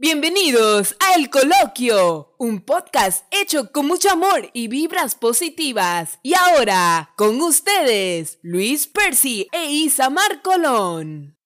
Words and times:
Bienvenidos 0.00 0.94
a 1.00 1.18
El 1.18 1.28
Coloquio, 1.28 2.32
un 2.38 2.60
podcast 2.60 3.24
hecho 3.32 3.72
con 3.72 3.88
mucho 3.88 4.08
amor 4.12 4.48
y 4.52 4.68
vibras 4.68 5.16
positivas. 5.16 6.20
Y 6.22 6.34
ahora, 6.34 7.10
con 7.16 7.40
ustedes, 7.40 8.38
Luis 8.42 8.86
Percy 8.86 9.48
e 9.50 9.72
Isamar 9.72 10.40
Colón. 10.42 11.37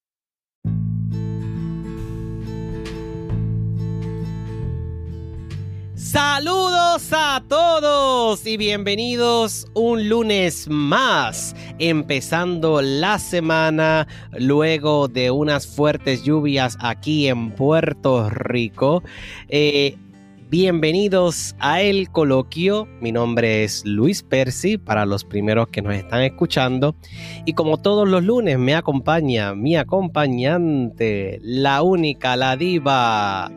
Saludos 6.13 7.09
a 7.13 7.43
todos 7.49 8.47
y 8.47 8.59
bienvenidos 8.59 9.67
un 9.73 10.11
lunes 10.11 10.69
más, 10.69 11.57
empezando 11.79 12.83
la 12.83 13.19
semana 13.19 14.07
luego 14.39 15.09
de 15.09 15.31
unas 15.31 15.67
fuertes 15.67 16.23
lluvias 16.23 16.77
aquí 16.81 17.29
en 17.29 17.53
Puerto 17.53 18.29
Rico. 18.29 19.03
Eh, 19.49 19.97
bienvenidos 20.51 21.57
a 21.61 21.81
El 21.81 22.11
Coloquio, 22.11 22.87
mi 23.01 23.11
nombre 23.11 23.65
es 23.65 23.83
Luis 23.87 24.23
Percy 24.23 24.77
para 24.77 25.07
los 25.07 25.25
primeros 25.25 25.69
que 25.69 25.81
nos 25.81 25.95
están 25.95 26.21
escuchando 26.21 26.95
y 27.47 27.55
como 27.55 27.79
todos 27.79 28.07
los 28.07 28.23
lunes 28.23 28.59
me 28.59 28.75
acompaña 28.75 29.55
mi 29.55 29.77
acompañante, 29.77 31.39
la 31.43 31.81
única, 31.81 32.37
la 32.37 32.59
diva. 32.59 33.51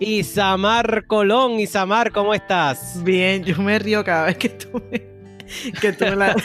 Isamar 0.00 1.06
Colón, 1.06 1.60
Isamar, 1.60 2.10
¿cómo 2.12 2.34
estás? 2.34 3.02
Bien, 3.04 3.44
yo 3.44 3.56
me 3.58 3.78
río 3.78 4.04
cada 4.04 4.26
vez 4.26 4.36
que 4.36 4.48
tú 4.50 4.82
me, 4.90 5.02
que 5.80 5.92
tú 5.92 6.04
me 6.04 6.16
la... 6.16 6.34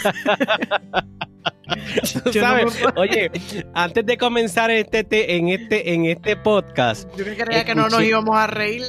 Tú 2.13 2.21
no 2.25 2.33
sabes, 2.33 2.79
oye, 2.95 3.29
antes 3.75 4.03
de 4.03 4.17
comenzar 4.17 4.71
este, 4.71 5.03
te- 5.03 5.35
en, 5.35 5.49
este, 5.49 5.93
en 5.93 6.05
este 6.05 6.35
podcast, 6.35 7.07
Yo 7.15 7.23
creía 7.23 7.63
que 7.63 7.75
no 7.75 7.87
nos 7.89 8.01
íbamos 8.01 8.35
a 8.35 8.47
reír. 8.47 8.83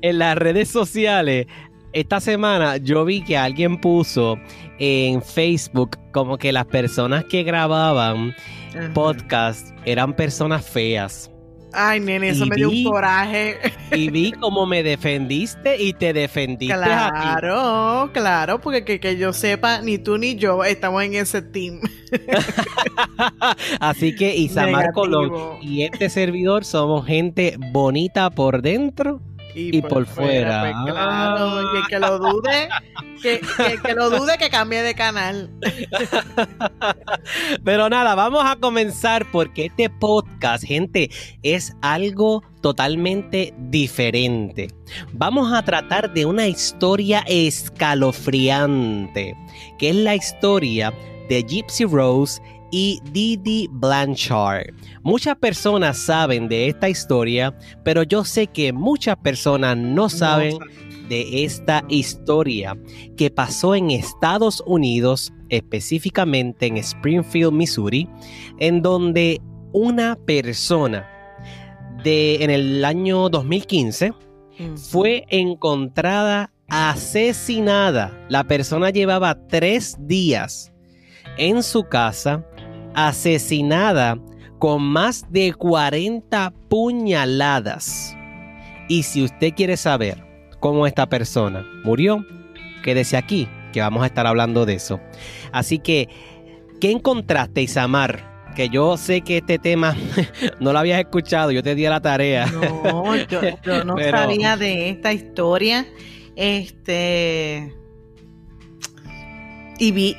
en 0.00 0.18
las 0.18 0.34
redes 0.38 0.70
sociales, 0.70 1.46
esta 1.92 2.20
semana 2.20 2.78
yo 2.78 3.04
vi 3.04 3.22
que 3.22 3.36
alguien 3.36 3.78
puso 3.82 4.38
en 4.78 5.20
Facebook 5.22 5.98
como 6.12 6.38
que 6.38 6.52
las 6.52 6.64
personas 6.64 7.24
que 7.26 7.42
grababan 7.42 8.34
podcast 8.94 9.68
eran 9.84 10.14
personas 10.14 10.64
feas. 10.66 11.30
Ay, 11.72 12.00
nene, 12.00 12.30
eso 12.30 12.44
Y 12.46 12.48
me 12.50 12.56
dio 12.56 12.70
vi- 12.70 12.84
un 12.84 12.92
coraje. 12.92 13.58
Y 13.92 14.10
vi 14.10 14.32
cómo 14.32 14.66
me 14.66 14.82
defendiste 14.82 15.80
y 15.80 15.92
te 15.92 16.12
defendiste 16.12 16.72
a 16.74 17.08
ti. 17.10 17.20
Claro, 17.20 18.10
claro, 18.12 18.60
porque 18.60 18.84
que, 18.84 19.00
que 19.00 19.16
yo 19.16 19.32
sepa, 19.32 19.80
ni 19.82 19.98
tú 19.98 20.18
ni 20.18 20.36
yo 20.36 20.64
estamos 20.64 21.02
en 21.04 21.14
ese 21.14 21.42
team. 21.42 21.80
Así 23.80 24.14
que 24.14 24.34
Isamar 24.36 24.86
Negativo. 24.86 24.92
Colón 24.94 25.32
y 25.62 25.82
este 25.82 26.08
servidor 26.08 26.64
somos 26.64 27.06
gente 27.06 27.56
bonita 27.72 28.30
por 28.30 28.62
dentro 28.62 29.20
Y 29.54 29.82
por 29.82 30.06
fuera. 30.06 30.60
pues, 30.60 30.92
claro, 30.92 31.62
y 31.62 31.76
el 31.78 31.86
que 31.86 31.98
lo 31.98 32.18
dude, 32.18 32.68
que, 33.22 33.40
que, 33.40 33.78
que 33.82 33.94
lo 33.94 34.10
dude 34.10 34.38
que 34.38 34.50
cambie 34.50 34.82
de 34.82 34.94
canal. 34.94 35.50
Pero 37.64 37.88
nada, 37.88 38.14
vamos 38.14 38.44
a 38.44 38.56
comenzar 38.56 39.30
porque 39.30 39.66
este 39.66 39.90
podcast, 39.90 40.64
gente, 40.64 41.10
es 41.42 41.74
algo 41.82 42.42
totalmente 42.60 43.54
diferente. 43.58 44.68
Vamos 45.12 45.52
a 45.52 45.64
tratar 45.64 46.12
de 46.12 46.26
una 46.26 46.46
historia 46.46 47.24
escalofriante, 47.26 49.34
que 49.78 49.90
es 49.90 49.96
la 49.96 50.14
historia 50.14 50.92
de 51.28 51.42
Gypsy 51.42 51.84
Rose 51.84 52.40
y 52.70 53.00
Didi 53.12 53.68
Blanchard. 53.70 54.74
Muchas 55.02 55.36
personas 55.36 55.98
saben 55.98 56.48
de 56.48 56.68
esta 56.68 56.88
historia, 56.88 57.56
pero 57.84 58.02
yo 58.02 58.24
sé 58.24 58.46
que 58.46 58.72
muchas 58.72 59.16
personas 59.16 59.76
no 59.76 60.08
saben 60.08 60.58
de 61.08 61.44
esta 61.44 61.84
historia 61.88 62.76
que 63.16 63.30
pasó 63.30 63.74
en 63.74 63.90
Estados 63.90 64.62
Unidos, 64.66 65.32
específicamente 65.48 66.66
en 66.66 66.76
Springfield, 66.76 67.52
Missouri, 67.52 68.08
en 68.58 68.82
donde 68.82 69.40
una 69.72 70.16
persona 70.16 71.08
de 72.04 72.42
en 72.44 72.50
el 72.50 72.84
año 72.84 73.28
2015 73.28 74.12
Mm. 74.60 74.76
fue 74.76 75.24
encontrada 75.30 76.52
asesinada. 76.68 78.12
La 78.28 78.44
persona 78.44 78.90
llevaba 78.90 79.46
tres 79.48 79.96
días 80.00 80.72
en 81.38 81.62
su 81.62 81.84
casa 81.84 82.46
asesinada 82.94 84.18
con 84.58 84.82
más 84.82 85.24
de 85.30 85.52
40 85.54 86.52
puñaladas. 86.68 88.16
Y 88.88 89.02
si 89.04 89.24
usted 89.24 89.52
quiere 89.54 89.76
saber 89.76 90.22
cómo 90.60 90.86
esta 90.86 91.08
persona 91.08 91.64
murió, 91.84 92.24
quédese 92.82 93.16
aquí, 93.16 93.48
que 93.72 93.80
vamos 93.80 94.02
a 94.02 94.06
estar 94.06 94.26
hablando 94.26 94.66
de 94.66 94.74
eso. 94.74 95.00
Así 95.52 95.78
que, 95.78 96.08
¿qué 96.80 96.90
encontraste, 96.90 97.62
Isamar? 97.62 98.28
Que 98.56 98.68
yo 98.68 98.96
sé 98.96 99.20
que 99.20 99.38
este 99.38 99.58
tema 99.60 99.96
no 100.60 100.72
lo 100.72 100.78
habías 100.80 100.98
escuchado, 100.98 101.52
yo 101.52 101.62
te 101.62 101.74
di 101.76 101.84
la 101.84 102.00
tarea. 102.00 102.46
No, 102.46 103.14
yo, 103.16 103.40
yo 103.62 103.84
no 103.84 103.94
Pero- 103.94 104.18
sabía 104.18 104.56
de 104.56 104.90
esta 104.90 105.12
historia. 105.12 105.86
Este. 106.36 107.72
Y 109.78 109.92
vi. 109.92 110.16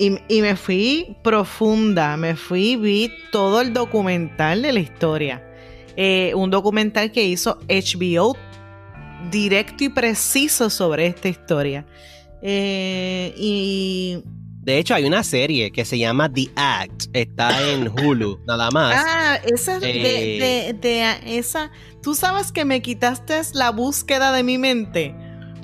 Y, 0.00 0.16
y 0.28 0.40
me 0.40 0.56
fui 0.56 1.16
profunda. 1.22 2.16
Me 2.16 2.34
fui, 2.34 2.76
vi 2.76 3.12
todo 3.30 3.60
el 3.60 3.72
documental 3.74 4.62
de 4.62 4.72
la 4.72 4.80
historia. 4.80 5.46
Eh, 5.96 6.32
un 6.34 6.50
documental 6.50 7.12
que 7.12 7.24
hizo 7.24 7.58
HBO 7.68 8.34
directo 9.30 9.84
y 9.84 9.90
preciso 9.90 10.70
sobre 10.70 11.06
esta 11.06 11.28
historia. 11.28 11.84
Eh, 12.42 13.34
y. 13.36 14.18
De 14.62 14.78
hecho, 14.78 14.94
hay 14.94 15.04
una 15.04 15.22
serie 15.24 15.70
que 15.72 15.84
se 15.86 15.98
llama 15.98 16.30
The 16.32 16.48
Act, 16.54 17.04
está 17.14 17.70
en 17.72 17.88
Hulu, 17.88 18.40
nada 18.46 18.70
más. 18.70 18.94
Ah, 19.06 19.38
esa 19.44 19.80
de, 19.80 19.90
Eh. 19.90 20.38
de- 20.40 20.72
de 20.74 21.38
esa. 21.38 21.70
Tú 22.02 22.14
sabes 22.14 22.52
que 22.52 22.64
me 22.66 22.82
quitaste 22.82 23.40
la 23.54 23.70
búsqueda 23.70 24.32
de 24.32 24.42
mi 24.42 24.58
mente. 24.58 25.14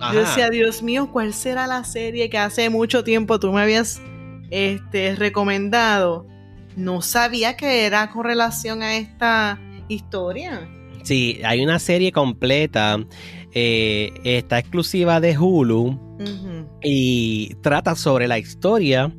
Ajá. 0.00 0.12
Yo 0.14 0.20
decía, 0.20 0.48
Dios 0.50 0.82
mío, 0.82 1.10
¿cuál 1.12 1.34
será 1.34 1.66
la 1.66 1.84
serie 1.84 2.28
que 2.30 2.38
hace 2.38 2.68
mucho 2.70 3.04
tiempo 3.04 3.38
tú 3.38 3.53
me 3.53 3.60
habías 3.62 4.00
este, 4.51 5.15
recomendado? 5.17 6.27
No 6.77 7.01
sabía 7.03 7.57
que 7.57 7.87
era 7.87 8.11
con 8.11 8.25
relación 8.25 8.83
a 8.83 8.97
esta 8.97 9.59
historia. 9.89 10.69
Sí, 11.05 11.41
hay 11.45 11.62
una 11.62 11.79
serie 11.79 12.12
completa, 12.12 12.99
eh, 13.53 14.12
está 14.25 14.59
exclusiva 14.59 15.21
de 15.21 15.39
Hulu 15.39 15.99
y 16.83 17.55
trata 17.62 17.95
sobre 17.95 18.27
la 18.29 18.39
historia 18.39 19.12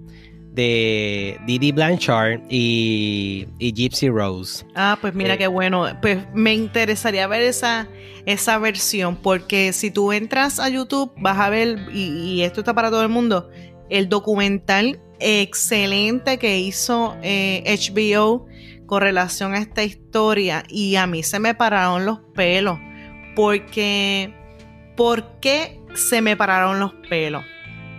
de 0.53 1.39
Didi 1.45 1.71
Blanchard 1.71 2.41
y, 2.49 3.47
y 3.59 3.71
Gypsy 3.73 4.09
Rose. 4.09 4.65
Ah, 4.75 4.97
pues 4.99 5.13
mira 5.13 5.35
Eh. 5.35 5.37
qué 5.37 5.47
bueno. 5.47 5.85
Pues 6.01 6.19
me 6.33 6.53
interesaría 6.53 7.27
ver 7.27 7.43
esa, 7.43 7.87
esa 8.25 8.57
versión, 8.57 9.15
porque 9.15 9.71
si 9.71 9.91
tú 9.91 10.11
entras 10.11 10.59
a 10.59 10.67
YouTube, 10.69 11.11
vas 11.17 11.37
a 11.39 11.49
ver, 11.49 11.87
y, 11.93 12.05
y 12.33 12.41
esto 12.41 12.61
está 12.61 12.73
para 12.73 12.89
todo 12.89 13.03
el 13.03 13.09
mundo, 13.09 13.49
el 13.89 14.09
documental 14.09 15.01
excelente 15.19 16.37
que 16.37 16.59
hizo 16.59 17.15
eh, 17.21 17.63
HBO 17.65 18.45
con 18.85 19.01
relación 19.01 19.53
a 19.53 19.59
esta 19.59 19.83
historia. 19.83 20.63
Y 20.67 20.95
a 20.95 21.07
mí 21.07 21.23
se 21.23 21.39
me 21.39 21.55
pararon 21.55 22.05
los 22.05 22.19
pelos, 22.33 22.79
porque, 23.35 24.33
¿por 24.95 25.39
qué 25.39 25.79
se 25.93 26.21
me 26.21 26.35
pararon 26.35 26.79
los 26.79 26.93
pelos? 27.09 27.43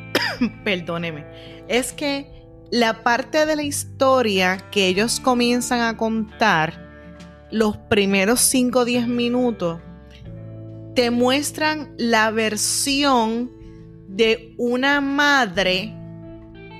Perdóneme. 0.64 1.24
Es 1.68 1.92
que 1.92 2.38
la 2.70 3.02
parte 3.02 3.46
de 3.46 3.56
la 3.56 3.62
historia 3.62 4.58
que 4.70 4.88
ellos 4.88 5.20
comienzan 5.20 5.80
a 5.80 5.96
contar, 5.96 6.86
los 7.50 7.76
primeros 7.76 8.40
5 8.40 8.80
o 8.80 8.84
10 8.84 9.08
minutos, 9.08 9.80
te 10.94 11.10
muestran 11.10 11.94
la 11.96 12.30
versión 12.30 13.52
de 14.08 14.54
una 14.56 15.00
madre 15.00 15.94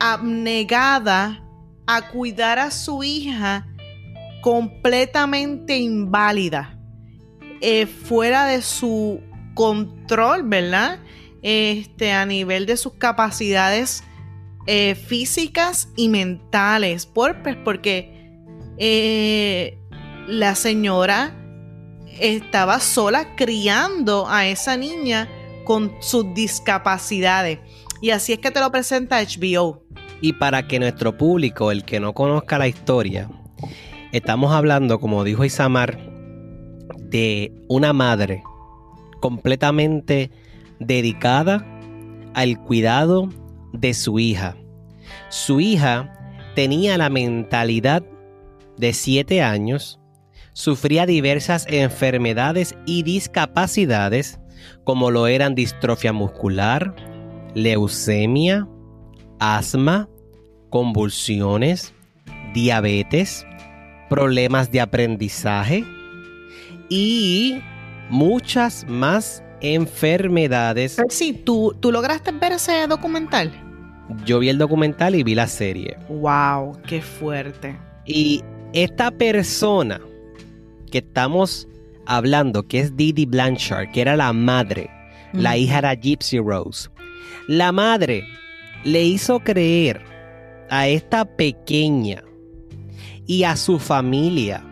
abnegada 0.01 1.45
a 1.87 2.09
cuidar 2.09 2.59
a 2.59 2.71
su 2.71 3.05
hija 3.05 3.67
completamente 4.41 5.77
inválida, 5.77 6.79
eh, 7.61 7.87
fuera 7.87 8.47
de 8.47 8.63
su 8.63 9.21
control, 9.55 10.43
¿verdad? 10.45 11.01
Este, 11.43 12.13
a 12.13 12.25
nivel 12.25 12.67
de 12.67 12.77
sus 12.77 12.95
capacidades 12.95 14.03
eh, 14.67 14.95
físicas 14.95 15.89
y 15.97 16.09
mentales, 16.09 17.07
por, 17.07 17.43
pues, 17.43 17.57
porque 17.57 18.33
eh, 18.79 19.79
la 20.27 20.55
señora 20.55 21.35
estaba 22.21 22.81
sola 22.81 23.37
criando 23.37 24.29
a 24.29 24.47
esa 24.47 24.77
niña 24.77 25.29
con 25.69 25.93
sus 26.01 26.33
discapacidades. 26.33 27.59
Y 28.01 28.09
así 28.09 28.33
es 28.33 28.39
que 28.39 28.51
te 28.51 28.59
lo 28.59 28.73
presenta 28.73 29.21
HBO. 29.21 29.85
Y 30.23 30.33
para 30.33 30.67
que 30.67 30.79
nuestro 30.79 31.19
público, 31.19 31.71
el 31.71 31.85
que 31.85 32.01
no 32.01 32.15
conozca 32.15 32.57
la 32.57 32.69
historia, 32.69 33.29
estamos 34.11 34.55
hablando, 34.55 34.99
como 34.99 35.25
dijo 35.25 35.45
Isamar, 35.45 35.99
de 37.11 37.53
una 37.69 37.93
madre 37.93 38.43
completamente 39.21 40.31
dedicada 40.81 41.67
al 42.33 42.59
cuidado 42.63 43.29
de 43.75 43.93
su 43.93 44.19
hija. 44.19 44.57
Su 45.29 45.61
hija 45.61 46.35
tenía 46.55 46.97
la 46.97 47.11
mentalidad 47.11 48.03
de 48.79 48.95
7 48.95 49.43
años, 49.43 50.01
sufría 50.55 51.05
diversas 51.05 51.67
enfermedades 51.69 52.75
y 52.87 53.03
discapacidades 53.03 54.41
como 54.89 55.11
lo 55.11 55.27
eran 55.27 55.55
distrofia 55.55 56.15
muscular, 56.15 56.95
leucemia, 57.55 58.67
asma, 59.39 60.09
convulsiones, 60.71 61.93
diabetes, 62.55 63.47
problemas 64.09 64.71
de 64.71 64.81
aprendizaje 64.81 65.85
y 66.89 67.61
muchas 68.09 68.87
más 68.89 69.45
enfermedades. 69.61 70.97
Sí, 71.11 71.35
¿tú, 71.35 71.77
¿tú 71.79 71.93
lograste 71.93 72.33
ver 72.33 72.53
ese 72.53 72.87
documental? 72.87 73.53
Yo 74.25 74.39
vi 74.39 74.49
el 74.49 74.57
documental 74.57 75.15
y 75.15 75.23
vi 75.23 75.35
la 75.35 75.49
serie. 75.49 75.99
¡Wow! 76.09 76.81
¡Qué 76.87 77.03
fuerte! 77.03 77.79
Y 78.07 78.43
esta 78.73 79.11
persona 79.11 80.01
que 80.91 80.97
estamos 80.97 81.69
hablando, 82.09 82.67
que 82.67 82.81
es 82.81 82.97
Didi 82.97 83.27
Blanchard, 83.27 83.93
que 83.93 84.01
era 84.01 84.17
la 84.17 84.33
madre, 84.33 84.91
la 85.33 85.57
hija 85.57 85.79
era 85.79 85.95
Gypsy 85.95 86.39
Rose. 86.39 86.89
La 87.47 87.71
madre 87.71 88.25
le 88.85 89.05
hizo 89.05 89.41
creer 89.41 90.01
a 90.71 90.89
esta 90.89 91.25
pequeña 91.25 92.25
y 93.27 93.45
a 93.45 93.57
su 93.57 93.79
familia 93.79 94.65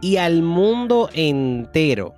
y 0.00 0.18
al 0.18 0.42
mundo 0.42 1.08
entero 1.14 2.14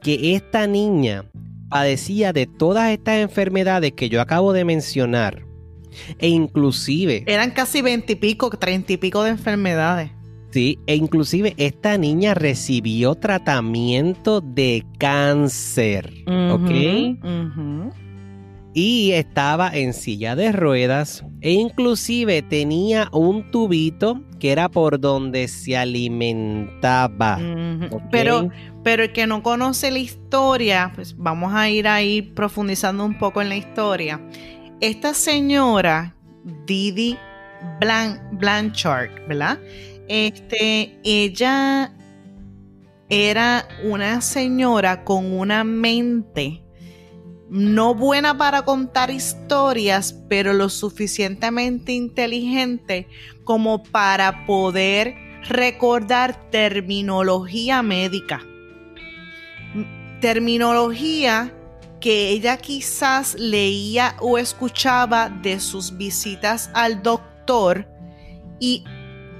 que 0.00 0.34
esta 0.34 0.66
niña 0.66 1.24
padecía 1.68 2.32
de 2.32 2.46
todas 2.46 2.90
estas 2.90 3.16
enfermedades 3.16 3.92
que 3.92 4.08
yo 4.08 4.20
acabo 4.20 4.52
de 4.52 4.64
mencionar. 4.64 5.44
E 6.18 6.28
inclusive... 6.28 7.24
Eran 7.26 7.50
casi 7.50 7.82
veintipico, 7.82 8.50
treinta 8.50 8.92
y 8.92 8.96
pico 8.96 9.22
de 9.22 9.30
enfermedades. 9.30 10.10
Sí, 10.58 10.76
e 10.88 10.96
inclusive 10.96 11.54
esta 11.56 11.96
niña 11.98 12.34
recibió 12.34 13.14
tratamiento 13.14 14.40
de 14.40 14.84
cáncer, 14.98 16.12
¿ok? 16.26 16.70
Y 18.74 19.12
estaba 19.12 19.70
en 19.72 19.92
silla 19.92 20.34
de 20.34 20.50
ruedas 20.50 21.24
e 21.42 21.52
inclusive 21.52 22.42
tenía 22.42 23.08
un 23.12 23.52
tubito 23.52 24.20
que 24.40 24.50
era 24.50 24.68
por 24.68 24.98
donde 24.98 25.46
se 25.46 25.76
alimentaba. 25.76 27.38
Pero, 28.10 28.48
pero 28.82 29.04
el 29.04 29.12
que 29.12 29.28
no 29.28 29.44
conoce 29.44 29.92
la 29.92 30.00
historia, 30.00 30.90
pues 30.92 31.16
vamos 31.16 31.54
a 31.54 31.70
ir 31.70 31.86
ahí 31.86 32.20
profundizando 32.20 33.04
un 33.04 33.16
poco 33.16 33.40
en 33.42 33.48
la 33.48 33.56
historia. 33.56 34.20
Esta 34.80 35.14
señora, 35.14 36.16
Didi 36.66 37.16
Blanchard, 38.32 39.28
¿verdad? 39.28 39.60
Este, 40.08 40.98
ella 41.04 41.92
era 43.08 43.68
una 43.84 44.20
señora 44.20 45.04
con 45.04 45.32
una 45.32 45.64
mente 45.64 46.62
no 47.50 47.94
buena 47.94 48.36
para 48.36 48.62
contar 48.62 49.10
historias, 49.10 50.12
pero 50.28 50.52
lo 50.52 50.68
suficientemente 50.68 51.92
inteligente 51.92 53.08
como 53.44 53.82
para 53.82 54.44
poder 54.46 55.14
recordar 55.48 56.50
terminología 56.50 57.82
médica. 57.82 58.42
Terminología 60.20 61.54
que 62.00 62.30
ella 62.30 62.58
quizás 62.58 63.34
leía 63.34 64.14
o 64.20 64.38
escuchaba 64.38 65.30
de 65.30 65.58
sus 65.58 65.96
visitas 65.96 66.70
al 66.74 67.02
doctor 67.02 67.88
y 68.60 68.84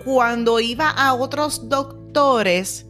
cuando 0.08 0.58
iba 0.58 0.88
a 0.88 1.12
otros 1.12 1.68
doctores 1.68 2.86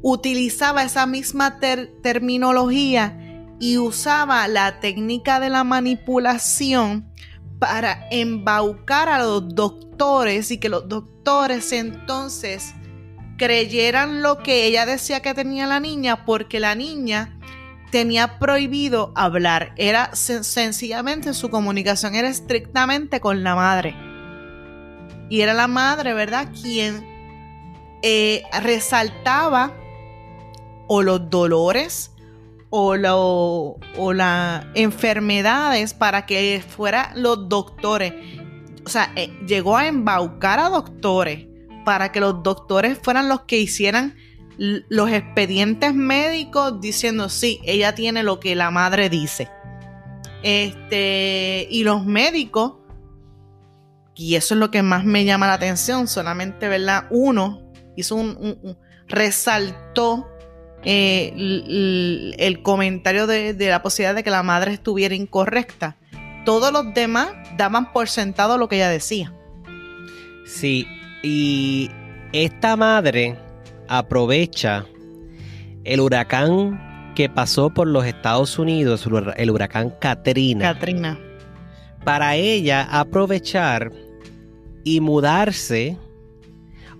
utilizaba 0.00 0.84
esa 0.84 1.06
misma 1.06 1.58
terminología 1.58 3.18
y 3.58 3.78
usaba 3.78 4.46
la 4.46 4.78
técnica 4.78 5.40
de 5.40 5.50
la 5.50 5.64
manipulación 5.64 7.12
para 7.58 8.06
embaucar 8.12 9.08
a 9.08 9.24
los 9.24 9.52
doctores 9.56 10.52
y 10.52 10.58
que 10.58 10.68
los 10.68 10.88
doctores 10.88 11.72
entonces 11.72 12.74
creyeran 13.38 14.22
lo 14.22 14.38
que 14.38 14.64
ella 14.64 14.86
decía 14.86 15.18
que 15.18 15.34
tenía 15.34 15.66
la 15.66 15.80
niña 15.80 16.24
porque 16.24 16.60
la 16.60 16.76
niña 16.76 17.40
tenía 17.90 18.38
prohibido 18.38 19.10
hablar. 19.16 19.72
Era 19.76 20.14
sencillamente 20.14 21.34
su 21.34 21.50
comunicación 21.50 22.14
era 22.14 22.28
estrictamente 22.28 23.20
con 23.20 23.42
la 23.42 23.56
madre. 23.56 24.11
Y 25.32 25.40
era 25.40 25.54
la 25.54 25.66
madre, 25.66 26.12
¿verdad? 26.12 26.50
Quien 26.52 27.06
eh, 28.02 28.42
resaltaba 28.60 29.72
o 30.88 31.02
los 31.02 31.30
dolores 31.30 32.12
o, 32.68 33.78
o 33.96 34.12
las 34.12 34.66
enfermedades 34.74 35.94
para 35.94 36.26
que 36.26 36.62
fueran 36.68 37.22
los 37.22 37.48
doctores. 37.48 38.12
O 38.84 38.90
sea, 38.90 39.10
eh, 39.16 39.32
llegó 39.46 39.78
a 39.78 39.86
embaucar 39.86 40.58
a 40.58 40.68
doctores 40.68 41.46
para 41.86 42.12
que 42.12 42.20
los 42.20 42.42
doctores 42.42 42.98
fueran 43.02 43.30
los 43.30 43.44
que 43.44 43.56
hicieran 43.56 44.14
los 44.58 45.10
expedientes 45.10 45.94
médicos 45.94 46.78
diciendo, 46.78 47.30
sí, 47.30 47.58
ella 47.64 47.94
tiene 47.94 48.22
lo 48.22 48.38
que 48.38 48.54
la 48.54 48.70
madre 48.70 49.08
dice. 49.08 49.48
Este, 50.42 51.66
y 51.70 51.84
los 51.84 52.04
médicos, 52.04 52.81
y 54.14 54.34
eso 54.34 54.54
es 54.54 54.60
lo 54.60 54.70
que 54.70 54.82
más 54.82 55.04
me 55.04 55.24
llama 55.24 55.46
la 55.46 55.54
atención, 55.54 56.08
solamente, 56.08 56.68
¿verdad? 56.68 57.06
Uno 57.10 57.62
hizo 57.96 58.16
un 58.16 58.76
resaltó 59.08 60.26
eh, 60.84 61.32
el, 62.38 62.62
comentario 62.62 63.26
de, 63.26 63.54
la 63.58 63.82
posibilidad 63.82 64.14
de 64.14 64.24
que 64.24 64.30
la 64.30 64.42
madre 64.42 64.72
estuviera 64.72 65.14
incorrecta. 65.14 65.96
Todos 66.44 66.72
los 66.72 66.92
demás 66.92 67.28
daban 67.56 67.92
por 67.92 68.08
sentado 68.08 68.58
lo 68.58 68.68
que 68.68 68.76
ella 68.76 68.88
decía. 68.88 69.32
Sí, 70.44 70.86
y 71.22 71.88
esta 72.32 72.76
madre 72.76 73.36
aprovecha 73.88 74.86
el 75.84 76.00
huracán 76.00 77.12
que 77.14 77.28
pasó 77.28 77.70
por 77.70 77.86
los 77.86 78.06
Estados 78.06 78.58
Unidos, 78.58 79.06
el 79.36 79.50
huracán 79.50 79.94
Katrina. 80.00 80.74
Katrina. 80.74 81.18
Para 82.04 82.34
ella 82.34 82.88
aprovechar 82.90 83.92
y 84.84 85.00
mudarse. 85.00 85.96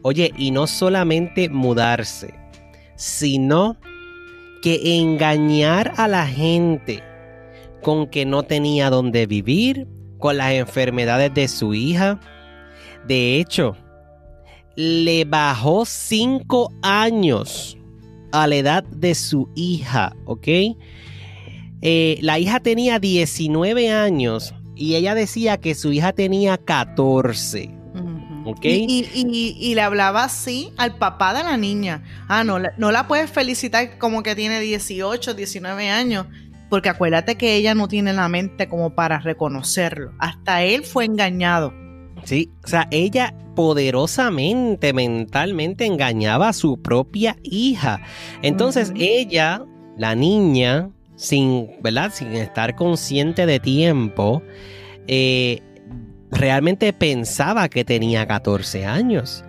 Oye, 0.03 0.33
y 0.37 0.51
no 0.51 0.67
solamente 0.67 1.49
mudarse, 1.49 2.35
sino 2.97 3.77
que 4.63 4.99
engañar 4.99 5.93
a 5.97 6.09
la 6.09 6.27
gente 6.27 7.03
con 7.83 8.07
que 8.07 8.25
no 8.25 8.45
tenía 8.45 8.91
dónde 8.91 9.27
vivir, 9.27 9.87
con 10.19 10.37
las 10.37 10.53
enfermedades 10.53 11.35
de 11.35 11.49
su 11.49 11.75
hija. 11.75 12.21
De 13.07 13.39
hecho, 13.39 13.77
le 14.77 15.25
bajó 15.25 15.85
cinco 15.85 16.73
años 16.83 17.77
a 18.33 18.47
la 18.47 18.57
edad 18.57 18.85
de 18.85 19.15
su 19.15 19.49
hija, 19.55 20.17
¿ok? 20.25 20.49
Eh, 21.83 22.19
la 22.21 22.39
hija 22.39 22.61
tenía 22.61 23.01
19 23.01 23.91
años 23.91 24.55
y 24.83 24.97
ella 24.97 25.15
decía 25.15 25.59
que 25.59 25.77
su 25.77 25.93
hija 25.93 26.13
tenía 26.13 26.59
14. 26.59 27.71
Y, 28.65 29.75
le 29.77 29.81
hablaba 29.81 30.25
así 30.25 30.73
al 30.77 30.97
papá 30.97 31.33
de 31.35 31.45
la 31.45 31.57
niña. 31.57 32.03
Ah, 32.27 32.43
no, 32.43 32.59
no 32.77 32.91
la 32.91 33.07
puedes 33.07 33.31
felicitar 33.31 33.97
como 33.99 34.25
que 34.25 34.35
tiene 34.35 34.59
18, 34.59 35.35
19 35.35 35.89
años, 35.89 36.27
porque 36.69 36.89
acuérdate 36.89 37.37
que 37.37 37.55
ella 37.55 37.77
no 37.77 37.87
tiene 37.87 38.13
la 38.13 38.29
mente 38.29 38.69
como 38.69 38.97
para 38.97 39.21
reconocerlo. 39.21 40.13
Hasta 40.19 40.65
él 40.65 40.83
fue 40.83 41.05
engañado. 41.05 41.73
Sí, 42.25 42.51
o 42.65 42.67
sea, 42.67 42.89
ella 42.91 43.35
poderosamente, 43.55 44.93
mentalmente 44.93 45.87
engañaba 45.87 46.49
a 46.49 46.53
su 46.53 46.83
propia 46.83 47.37
hija. 47.45 48.01
Entonces 48.43 48.93
ella, 48.97 49.65
la 49.97 50.17
niña, 50.17 50.91
sin, 51.23 51.71
¿verdad? 51.81 52.11
Sin 52.13 52.33
estar 52.33 52.75
consciente 52.75 53.47
de 53.47 53.61
tiempo, 53.61 54.43
eh, 55.07 55.61
realmente 56.33 56.93
pensaba 56.93 57.69
que 57.69 57.85
tenía 57.85 58.27
14 58.27 58.85
años. 58.85 59.45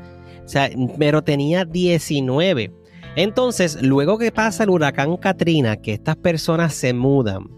O 0.45 0.47
sea, 0.47 0.69
pero 0.99 1.23
tenía 1.23 1.65
19. 1.65 2.71
Entonces, 3.15 3.81
luego 3.81 4.19
que 4.19 4.31
pasa 4.31 4.63
el 4.63 4.69
huracán 4.69 5.17
Katrina, 5.17 5.77
que 5.77 5.93
estas 5.93 6.15
personas 6.15 6.75
se 6.75 6.93
mudan 6.93 7.49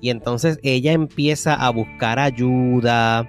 y 0.00 0.10
entonces 0.10 0.58
ella 0.64 0.92
empieza 0.92 1.54
a 1.54 1.70
buscar 1.70 2.18
ayuda, 2.18 3.28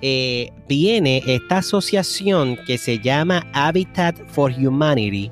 eh, 0.00 0.50
viene 0.68 1.22
esta 1.26 1.58
asociación 1.58 2.58
que 2.66 2.78
se 2.78 2.98
llama 2.98 3.46
Habitat 3.52 4.16
for 4.28 4.52
Humanity 4.52 5.30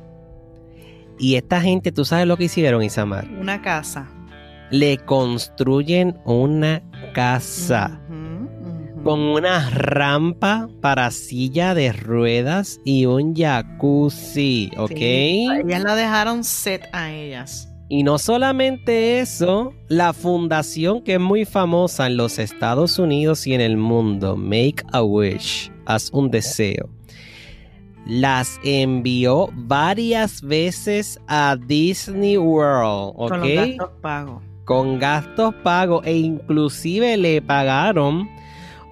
Y 1.19 1.37
esta 1.37 1.61
gente, 1.63 1.93
¿tú 1.93 2.05
sabes 2.05 2.27
lo 2.27 2.37
que 2.37 2.45
hicieron, 2.45 2.83
Isamar? 2.83 3.27
Una 3.41 3.63
casa. 3.63 4.14
Le 4.71 4.99
construyen 4.99 6.19
una 6.25 6.83
casa 7.15 8.01
con 9.05 9.21
una 9.21 9.69
rampa 9.69 10.67
para 10.81 11.11
silla 11.11 11.75
de 11.75 11.93
ruedas 11.93 12.81
y 12.87 13.05
un 13.05 13.35
jacuzzi, 13.37 14.71
¿ok? 14.79 14.97
Sí, 14.97 15.47
ellas 15.63 15.83
la 15.83 15.95
dejaron 15.95 16.43
set 16.43 16.89
a 16.93 17.13
ellas. 17.13 17.69
Y 17.91 18.03
no 18.03 18.17
solamente 18.19 19.21
eso, 19.21 19.75
la 19.89 20.15
fundación 20.15 21.03
que 21.03 21.15
es 21.15 21.21
muy 21.21 21.45
famosa 21.45 22.07
en 22.07 22.17
los 22.17 22.39
Estados 22.39 22.99
Unidos 22.99 23.47
y 23.47 23.53
en 23.53 23.61
el 23.61 23.77
mundo, 23.77 24.37
Make 24.37 24.83
a 24.93 25.03
Wish, 25.03 25.71
haz 25.85 26.11
un 26.11 26.31
deseo, 26.31 26.89
las 28.07 28.59
envió 28.65 29.51
varias 29.53 30.41
veces 30.41 31.21
a 31.29 31.57
Disney 31.67 32.39
World, 32.39 33.13
¿ok? 33.17 33.29
Con 33.29 33.41
los 33.41 33.55
gastos 33.55 33.91
pagos. 34.01 34.54
Con 34.65 34.99
gastos 34.99 35.55
pagos 35.63 36.07
e 36.07 36.17
inclusive 36.17 37.17
le 37.17 37.43
pagaron 37.43 38.29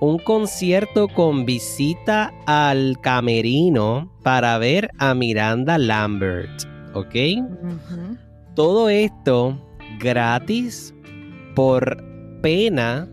un 0.00 0.18
concierto 0.18 1.08
con 1.08 1.46
visita 1.46 2.32
al 2.46 2.98
camerino 3.00 4.12
para 4.22 4.58
ver 4.58 4.90
a 4.98 5.14
Miranda 5.14 5.78
Lambert, 5.78 6.64
¿ok? 6.94 7.14
Todo 8.54 8.88
esto 8.88 9.56
gratis 10.00 10.92
por 11.54 12.02
pena 12.42 13.08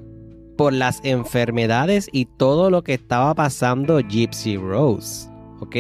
por 0.57 0.73
las 0.73 0.99
enfermedades 1.05 2.09
y 2.11 2.25
todo 2.25 2.69
lo 2.69 2.83
que 2.83 2.95
estaba 2.95 3.33
pasando 3.35 3.99
Gypsy 3.99 4.57
Rose, 4.57 5.29
¿ok? 5.61 5.75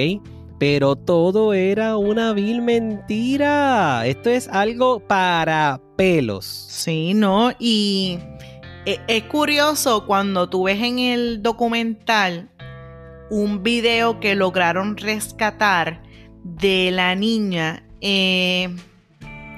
Pero 0.59 0.97
todo 0.97 1.53
era 1.53 1.97
una 1.97 2.33
vil 2.33 2.61
mentira. 2.61 4.05
Esto 4.05 4.29
es 4.29 4.47
algo 4.49 4.99
para 4.99 5.81
pelos. 5.95 6.45
Sí, 6.45 7.13
¿no? 7.13 7.51
Y 7.57 8.19
e- 8.85 8.99
es 9.07 9.23
curioso 9.23 10.05
cuando 10.05 10.49
tú 10.49 10.63
ves 10.63 10.81
en 10.81 10.99
el 10.99 11.41
documental 11.41 12.49
un 13.29 13.63
video 13.63 14.19
que 14.19 14.35
lograron 14.35 14.97
rescatar 14.97 16.01
de 16.43 16.91
la 16.91 17.15
niña 17.15 17.85
eh, 18.01 18.75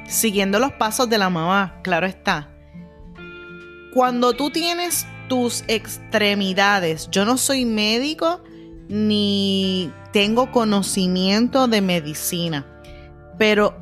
siguiendo 0.08 0.60
los 0.60 0.74
pasos 0.74 1.10
de 1.10 1.18
la 1.18 1.30
mamá, 1.30 1.80
claro 1.84 2.06
está. 2.06 2.50
Cuando 3.94 4.34
tú 4.34 4.50
tienes 4.52 5.06
tus 5.30 5.64
extremidades, 5.68 7.10
yo 7.12 7.26
no 7.26 7.38
soy 7.38 7.66
médico 7.66 8.42
ni 8.90 9.92
tengo 10.12 10.52
conocimiento 10.52 11.68
de 11.68 11.82
medicina, 11.82 12.66
pero 13.38 13.76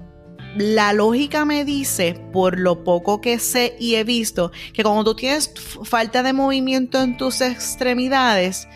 la 0.55 0.93
lógica 0.93 1.45
me 1.45 1.63
dice, 1.63 2.19
por 2.33 2.59
lo 2.59 2.83
poco 2.83 3.21
que 3.21 3.39
sé 3.39 3.75
y 3.79 3.95
he 3.95 4.03
visto, 4.03 4.51
que 4.73 4.83
cuando 4.83 5.03
tú 5.03 5.15
tienes 5.15 5.53
falta 5.83 6.23
de 6.23 6.33
movimiento 6.33 7.01
en 7.01 7.17
tus 7.17 7.41
extremidades, 7.41 8.67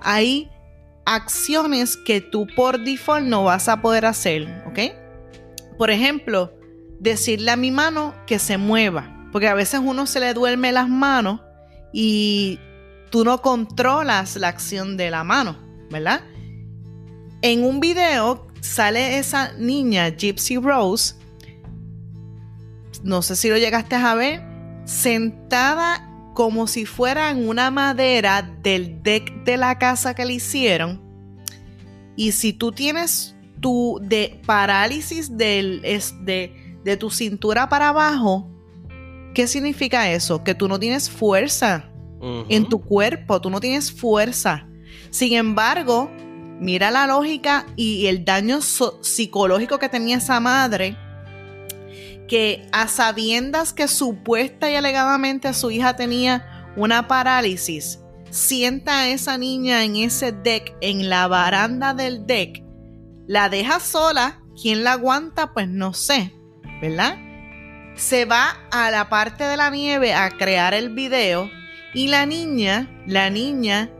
hay 0.00 0.50
acciones 1.04 1.96
que 1.96 2.20
tú 2.20 2.46
por 2.56 2.82
default 2.82 3.26
no 3.26 3.44
vas 3.44 3.68
a 3.68 3.80
poder 3.80 4.06
hacer, 4.06 4.64
¿ok? 4.66 4.78
Por 5.78 5.90
ejemplo, 5.90 6.52
decirle 6.98 7.50
a 7.52 7.56
mi 7.56 7.70
mano 7.70 8.14
que 8.26 8.38
se 8.38 8.58
mueva, 8.58 9.28
porque 9.32 9.48
a 9.48 9.54
veces 9.54 9.80
uno 9.82 10.06
se 10.06 10.20
le 10.20 10.34
duerme 10.34 10.72
las 10.72 10.88
manos 10.88 11.40
y 11.92 12.58
tú 13.10 13.24
no 13.24 13.40
controlas 13.40 14.36
la 14.36 14.48
acción 14.48 14.96
de 14.96 15.10
la 15.10 15.24
mano, 15.24 15.58
¿verdad? 15.90 16.22
En 17.42 17.64
un 17.64 17.80
video 17.80 18.46
sale 18.60 19.18
esa 19.18 19.52
niña, 19.54 20.08
Gypsy 20.10 20.58
Rose, 20.58 21.14
no 23.02 23.22
sé 23.22 23.36
si 23.36 23.48
lo 23.48 23.56
llegaste 23.56 23.94
a 23.94 24.14
ver, 24.14 24.42
sentada 24.84 26.06
como 26.34 26.66
si 26.66 26.84
fuera 26.84 27.30
en 27.30 27.48
una 27.48 27.70
madera 27.70 28.42
del 28.62 29.02
deck 29.02 29.44
de 29.44 29.56
la 29.56 29.78
casa 29.78 30.14
que 30.14 30.26
le 30.26 30.34
hicieron. 30.34 31.00
Y 32.14 32.32
si 32.32 32.52
tú 32.52 32.72
tienes 32.72 33.34
tu 33.60 33.98
de 34.02 34.40
parálisis 34.46 35.36
del, 35.36 35.80
es 35.84 36.14
de, 36.24 36.78
de 36.84 36.96
tu 36.98 37.10
cintura 37.10 37.70
para 37.70 37.88
abajo, 37.88 38.50
¿qué 39.34 39.46
significa 39.46 40.10
eso? 40.10 40.44
Que 40.44 40.54
tú 40.54 40.68
no 40.68 40.78
tienes 40.78 41.08
fuerza 41.08 41.86
en 42.50 42.68
tu 42.68 42.82
cuerpo, 42.82 43.40
tú 43.40 43.48
no 43.48 43.60
tienes 43.60 43.90
fuerza. 43.90 44.68
Sin 45.10 45.32
embargo, 45.32 46.10
mira 46.60 46.90
la 46.90 47.06
lógica 47.06 47.66
y 47.74 48.06
el 48.06 48.24
daño 48.24 48.60
psicológico 48.60 49.78
que 49.78 49.88
tenía 49.88 50.18
esa 50.18 50.38
madre, 50.38 50.96
que 52.28 52.68
a 52.70 52.86
sabiendas 52.86 53.72
que 53.72 53.88
supuesta 53.88 54.70
y 54.70 54.76
alegadamente 54.76 55.52
su 55.54 55.70
hija 55.70 55.96
tenía 55.96 56.72
una 56.76 57.08
parálisis, 57.08 57.98
sienta 58.30 59.00
a 59.00 59.08
esa 59.08 59.38
niña 59.38 59.82
en 59.82 59.96
ese 59.96 60.30
deck, 60.30 60.76
en 60.80 61.08
la 61.08 61.26
baranda 61.26 61.94
del 61.94 62.26
deck, 62.26 62.62
la 63.26 63.48
deja 63.48 63.80
sola, 63.80 64.40
¿quién 64.60 64.84
la 64.84 64.92
aguanta? 64.92 65.52
Pues 65.52 65.68
no 65.68 65.94
sé, 65.94 66.32
¿verdad? 66.80 67.16
Se 67.96 68.26
va 68.26 68.56
a 68.70 68.90
la 68.90 69.08
parte 69.08 69.44
de 69.44 69.56
la 69.56 69.70
nieve 69.70 70.14
a 70.14 70.30
crear 70.30 70.74
el 70.74 70.90
video 70.90 71.50
y 71.94 72.08
la 72.08 72.26
niña, 72.26 73.02
la 73.06 73.30
niña, 73.30 73.90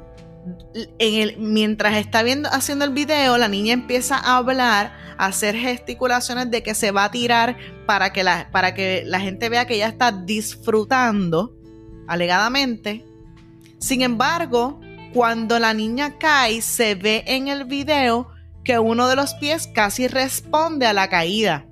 mientras 1.38 1.97
está 1.97 2.23
viendo, 2.23 2.49
haciendo 2.50 2.85
el 2.85 2.92
video, 2.92 3.37
la 3.38 3.49
niña 3.49 3.73
empieza 3.73 4.16
a 4.16 4.38
hablar, 4.38 4.92
a 5.18 5.26
hacer 5.26 5.54
gesticulaciones 5.54 6.50
de 6.50 6.62
que 6.62 6.75
se 6.75 6.92
va 6.92 7.04
a 7.04 7.11
tirar 7.11 7.56
para 7.87 8.12
que 8.12 8.25
la, 8.25 8.50
para 8.50 8.75
que 8.75 9.02
la 9.06 9.20
gente 9.20 9.49
vea 9.49 9.66
que 9.66 9.75
ella 9.75 9.88
está 9.88 10.12
disfrutando, 10.12 11.54
alegadamente. 12.09 13.04
Sin 13.78 14.02
embargo, 14.02 14.80
cuando 15.12 15.59
la 15.59 15.75
niña 15.75 16.18
cae, 16.18 16.62
se 16.62 16.94
ve 16.94 17.25
en 17.26 17.49
el 17.49 17.64
video 17.64 18.28
que 18.64 18.78
uno 18.78 19.09
de 19.09 19.16
los 19.16 19.35
pies 19.35 19.68
casi 19.75 20.09
responde 20.09 20.87
a 20.87 20.92
la 20.92 21.09
caída. 21.09 21.66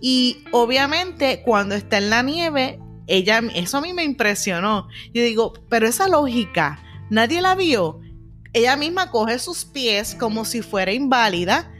Y 0.00 0.44
obviamente 0.52 1.42
cuando 1.42 1.74
está 1.74 1.98
en 1.98 2.10
la 2.10 2.22
nieve, 2.22 2.78
ella, 3.06 3.40
eso 3.54 3.78
a 3.78 3.80
mí 3.80 3.92
me 3.92 4.04
impresionó. 4.04 4.88
Yo 5.12 5.22
digo, 5.22 5.54
pero 5.68 5.88
esa 5.88 6.08
lógica, 6.08 6.82
nadie 7.10 7.40
la 7.40 7.54
vio. 7.54 8.00
Ella 8.52 8.76
misma 8.76 9.10
coge 9.10 9.38
sus 9.38 9.64
pies 9.64 10.14
como 10.14 10.44
si 10.44 10.62
fuera 10.62 10.92
inválida 10.92 11.70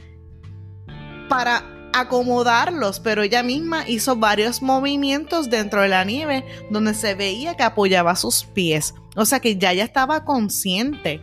para 1.27 1.63
acomodarlos, 1.93 2.99
pero 2.99 3.23
ella 3.23 3.43
misma 3.43 3.87
hizo 3.87 4.15
varios 4.15 4.61
movimientos 4.61 5.49
dentro 5.49 5.81
de 5.81 5.89
la 5.89 6.03
nieve 6.03 6.45
donde 6.69 6.93
se 6.93 7.15
veía 7.15 7.55
que 7.55 7.63
apoyaba 7.63 8.15
sus 8.15 8.43
pies. 8.43 8.93
O 9.15 9.25
sea 9.25 9.39
que 9.39 9.57
ya 9.57 9.71
ella 9.71 9.83
estaba 9.83 10.25
consciente 10.25 11.19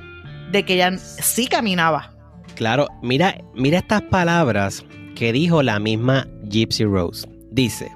de 0.51 0.65
que 0.65 0.75
ella 0.75 0.99
sí 0.99 1.47
caminaba. 1.47 2.13
Claro, 2.55 2.89
mira, 3.03 3.39
mira 3.55 3.79
estas 3.79 4.03
palabras 4.03 4.85
que 5.15 5.33
dijo 5.33 5.63
la 5.63 5.79
misma 5.79 6.27
Gypsy 6.49 6.85
Rose. 6.85 7.29
Dice, 7.51 7.91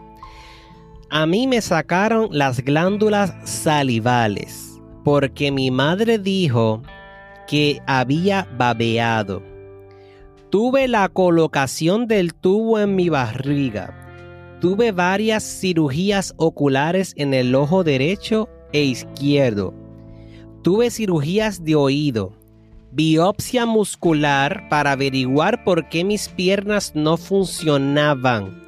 a 1.11 1.27
mí 1.27 1.47
me 1.47 1.61
sacaron 1.61 2.29
las 2.31 2.61
glándulas 2.61 3.35
salivales 3.45 4.70
porque 5.05 5.51
mi 5.51 5.71
madre 5.71 6.19
dijo 6.19 6.83
que 7.47 7.81
había 7.87 8.49
babeado. 8.57 9.43
Tuve 10.51 10.89
la 10.89 11.09
colocación 11.09 12.07
del 12.07 12.35
tubo 12.35 12.79
en 12.79 12.97
mi 12.97 13.09
barriga. 13.09 13.97
Tuve 14.61 14.93
varias 14.93 15.43
cirugías 15.43 16.35
oculares 16.37 17.15
en 17.17 17.35
el 17.35 17.55
ojo 17.55 17.85
derecho 17.85 18.49
e 18.73 18.83
izquierdo. 18.85 19.75
Tuve 20.63 20.91
cirugías 20.91 21.65
de 21.65 21.75
oído 21.77 22.41
biopsia 22.93 23.67
muscular 23.67 24.69
para 24.69 24.93
averiguar 24.93 25.63
por 25.65 25.89
qué 25.89 26.05
mis 26.05 26.29
piernas 26.29 26.93
no 26.95 27.17
funcionaban. 27.17 28.63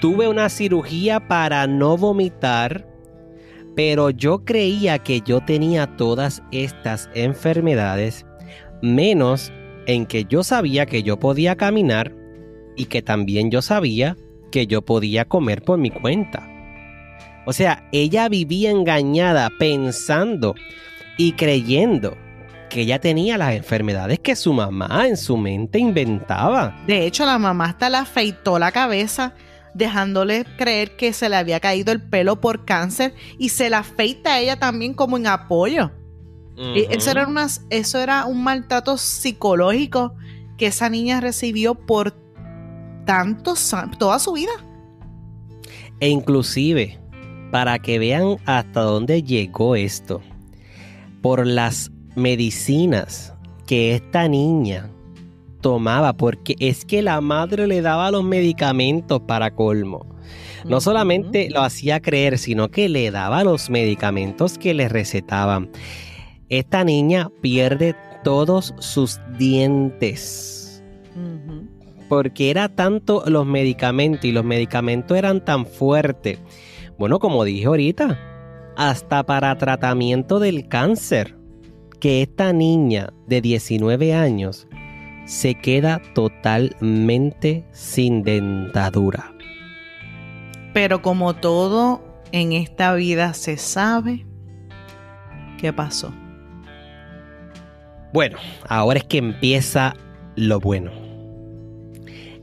Tuve 0.00 0.28
una 0.28 0.48
cirugía 0.48 1.26
para 1.26 1.66
no 1.66 1.96
vomitar, 1.96 2.86
pero 3.76 4.08
yo 4.10 4.44
creía 4.44 4.98
que 4.98 5.20
yo 5.20 5.42
tenía 5.42 5.86
todas 5.96 6.42
estas 6.50 7.10
enfermedades, 7.14 8.24
menos 8.82 9.52
en 9.86 10.06
que 10.06 10.24
yo 10.24 10.42
sabía 10.42 10.86
que 10.86 11.02
yo 11.02 11.20
podía 11.20 11.56
caminar 11.56 12.12
y 12.74 12.86
que 12.86 13.02
también 13.02 13.50
yo 13.50 13.60
sabía 13.62 14.16
que 14.50 14.66
yo 14.66 14.82
podía 14.82 15.26
comer 15.26 15.62
por 15.62 15.78
mi 15.78 15.90
cuenta. 15.90 16.48
O 17.44 17.52
sea, 17.52 17.86
ella 17.92 18.28
vivía 18.28 18.70
engañada 18.70 19.50
pensando 19.58 20.54
y 21.18 21.32
creyendo 21.32 22.16
que 22.70 22.80
ella 22.80 22.98
tenía 22.98 23.38
las 23.38 23.54
enfermedades 23.54 24.18
que 24.18 24.34
su 24.34 24.52
mamá 24.52 25.06
en 25.06 25.16
su 25.16 25.36
mente 25.36 25.78
inventaba. 25.78 26.76
De 26.86 27.06
hecho, 27.06 27.24
la 27.26 27.38
mamá 27.38 27.66
hasta 27.66 27.90
le 27.90 27.98
afeitó 27.98 28.58
la 28.58 28.72
cabeza, 28.72 29.34
dejándole 29.76 30.44
creer 30.56 30.96
que 30.96 31.12
se 31.12 31.28
le 31.28 31.36
había 31.36 31.60
caído 31.60 31.92
el 31.92 32.00
pelo 32.00 32.40
por 32.40 32.64
cáncer 32.64 33.14
y 33.38 33.50
se 33.50 33.68
la 33.70 33.78
afeita 33.78 34.34
a 34.34 34.40
ella 34.40 34.58
también 34.58 34.94
como 34.94 35.16
en 35.16 35.26
apoyo. 35.26 35.90
Y 36.56 36.86
Eso, 36.90 37.10
era 37.10 37.26
unas- 37.26 37.66
eso 37.68 37.98
era 37.98 38.24
un 38.24 38.42
maltrato 38.42 38.96
psicológico 38.96 40.14
que 40.56 40.68
esa 40.68 40.88
niña 40.88 41.20
recibió 41.20 41.74
por 41.74 42.14
tantos 43.04 43.74
toda 43.98 44.18
su 44.18 44.32
vida. 44.32 44.52
E 46.00 46.08
inclusive, 46.08 46.98
para 47.50 47.78
que 47.78 47.98
vean 47.98 48.36
hasta 48.46 48.80
dónde 48.80 49.22
llegó 49.22 49.76
esto, 49.76 50.22
por 51.20 51.46
las 51.46 51.90
medicinas 52.14 53.34
que 53.66 53.94
esta 53.94 54.26
niña 54.28 54.90
tomaba, 55.66 56.12
porque 56.12 56.54
es 56.60 56.84
que 56.84 57.02
la 57.02 57.20
madre 57.20 57.66
le 57.66 57.82
daba 57.82 58.12
los 58.12 58.22
medicamentos 58.22 59.20
para 59.22 59.50
colmo. 59.50 60.06
No 60.64 60.80
solamente 60.80 61.50
lo 61.50 61.62
hacía 61.62 61.98
creer, 61.98 62.38
sino 62.38 62.68
que 62.68 62.88
le 62.88 63.10
daba 63.10 63.42
los 63.42 63.68
medicamentos 63.68 64.58
que 64.58 64.74
le 64.74 64.88
recetaban. 64.88 65.68
Esta 66.50 66.84
niña 66.84 67.32
pierde 67.40 67.96
todos 68.22 68.74
sus 68.78 69.18
dientes. 69.36 70.84
Porque 72.08 72.50
era 72.50 72.68
tanto 72.68 73.24
los 73.26 73.44
medicamentos 73.44 74.24
y 74.24 74.30
los 74.30 74.44
medicamentos 74.44 75.18
eran 75.18 75.44
tan 75.44 75.66
fuertes. 75.66 76.38
Bueno, 76.96 77.18
como 77.18 77.42
dije 77.42 77.66
ahorita, 77.66 78.20
hasta 78.76 79.26
para 79.26 79.58
tratamiento 79.58 80.38
del 80.38 80.68
cáncer, 80.68 81.36
que 81.98 82.22
esta 82.22 82.52
niña 82.52 83.12
de 83.26 83.40
19 83.40 84.14
años 84.14 84.68
se 85.26 85.56
queda 85.56 86.00
totalmente 86.14 87.64
sin 87.72 88.22
dentadura. 88.22 89.34
Pero 90.72 91.02
como 91.02 91.34
todo 91.34 92.02
en 92.32 92.52
esta 92.52 92.94
vida 92.94 93.34
se 93.34 93.56
sabe, 93.56 94.24
¿qué 95.58 95.72
pasó? 95.72 96.12
Bueno, 98.12 98.38
ahora 98.68 98.98
es 99.00 99.04
que 99.04 99.18
empieza 99.18 99.94
lo 100.36 100.60
bueno. 100.60 100.90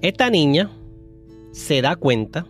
Esta 0.01 0.29
niña 0.29 0.69
se 1.51 1.81
da 1.81 1.95
cuenta 1.95 2.45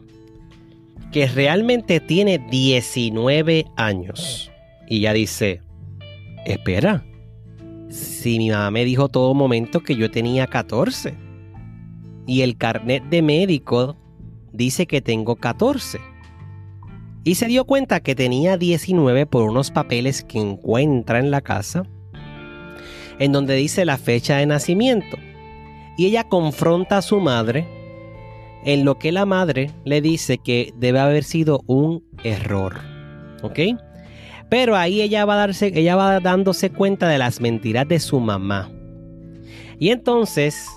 que 1.11 1.27
realmente 1.27 1.99
tiene 1.99 2.39
19 2.39 3.65
años. 3.77 4.51
Y 4.87 5.01
ya 5.01 5.13
dice, 5.13 5.61
espera, 6.45 7.05
si 7.93 8.39
mi 8.39 8.49
mamá 8.49 8.71
me 8.71 8.85
dijo 8.85 9.07
todo 9.07 9.33
momento 9.33 9.81
que 9.81 9.95
yo 9.95 10.09
tenía 10.09 10.47
14. 10.47 11.15
Y 12.25 12.41
el 12.41 12.57
carnet 12.57 13.03
de 13.09 13.21
médico 13.21 13.95
dice 14.51 14.87
que 14.87 15.01
tengo 15.01 15.35
14. 15.35 15.99
Y 17.23 17.35
se 17.35 17.47
dio 17.47 17.65
cuenta 17.65 17.99
que 17.99 18.15
tenía 18.15 18.57
19 18.57 19.25
por 19.27 19.43
unos 19.43 19.71
papeles 19.71 20.23
que 20.23 20.39
encuentra 20.39 21.19
en 21.19 21.31
la 21.31 21.41
casa, 21.41 21.83
en 23.19 23.31
donde 23.31 23.55
dice 23.55 23.85
la 23.85 23.97
fecha 23.97 24.37
de 24.37 24.47
nacimiento. 24.47 25.17
Y 25.95 26.07
ella 26.07 26.23
confronta 26.23 26.97
a 26.97 27.01
su 27.03 27.21
madre, 27.21 27.67
en 28.65 28.85
lo 28.85 28.97
que 28.97 29.11
la 29.11 29.25
madre 29.25 29.69
le 29.85 30.01
dice 30.01 30.39
que 30.39 30.73
debe 30.77 30.99
haber 30.99 31.23
sido 31.23 31.61
un 31.67 32.03
error. 32.23 32.79
¿Ok? 33.43 33.59
Pero 34.53 34.75
ahí 34.75 35.01
ella 35.01 35.25
va, 35.25 35.33
a 35.33 35.37
darse, 35.37 35.71
ella 35.73 35.95
va 35.95 36.19
dándose 36.19 36.69
cuenta 36.69 37.07
de 37.07 37.17
las 37.17 37.41
mentiras 37.41 37.87
de 37.87 37.99
su 37.99 38.19
mamá. 38.19 38.69
Y 39.79 39.89
entonces, 39.89 40.69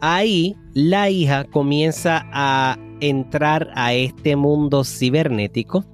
ahí 0.00 0.54
la 0.72 1.10
hija 1.10 1.42
comienza 1.42 2.28
a 2.32 2.78
entrar 3.00 3.72
a 3.74 3.92
este 3.92 4.36
mundo 4.36 4.84
cibernético 4.84 5.84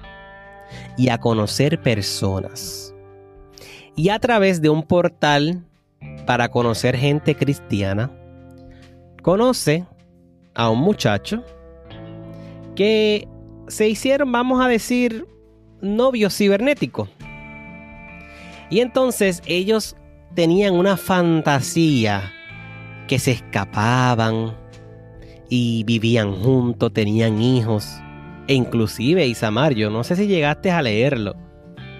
y 0.98 1.08
a 1.08 1.16
conocer 1.16 1.80
personas. 1.80 2.94
Y 3.96 4.10
a 4.10 4.18
través 4.18 4.60
de 4.60 4.68
un 4.68 4.82
portal 4.82 5.64
para 6.26 6.50
conocer 6.50 6.94
gente 6.94 7.34
cristiana, 7.34 8.10
conoce 9.22 9.86
a 10.54 10.68
un 10.68 10.80
muchacho 10.80 11.42
que 12.76 13.26
se 13.66 13.88
hicieron, 13.88 14.30
vamos 14.30 14.62
a 14.62 14.68
decir, 14.68 15.24
novios 15.80 16.36
cibernéticos. 16.36 17.08
Y 18.70 18.80
entonces 18.80 19.42
ellos 19.46 19.96
tenían 20.34 20.74
una 20.74 20.96
fantasía 20.96 22.32
que 23.06 23.18
se 23.18 23.32
escapaban, 23.32 24.54
y 25.48 25.84
vivían 25.84 26.32
juntos, 26.32 26.92
tenían 26.92 27.40
hijos. 27.40 28.00
E 28.46 28.54
inclusive, 28.54 29.26
Isamar, 29.26 29.74
yo 29.74 29.90
no 29.90 30.04
sé 30.04 30.16
si 30.16 30.26
llegaste 30.26 30.70
a 30.70 30.82
leerlo, 30.82 31.34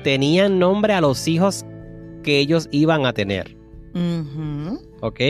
tenían 0.02 0.58
nombre 0.58 0.92
a 0.92 1.00
los 1.00 1.26
hijos 1.28 1.64
que 2.22 2.38
ellos 2.38 2.68
iban 2.72 3.06
a 3.06 3.12
tener. 3.12 3.56
¿Ok? 5.00 5.20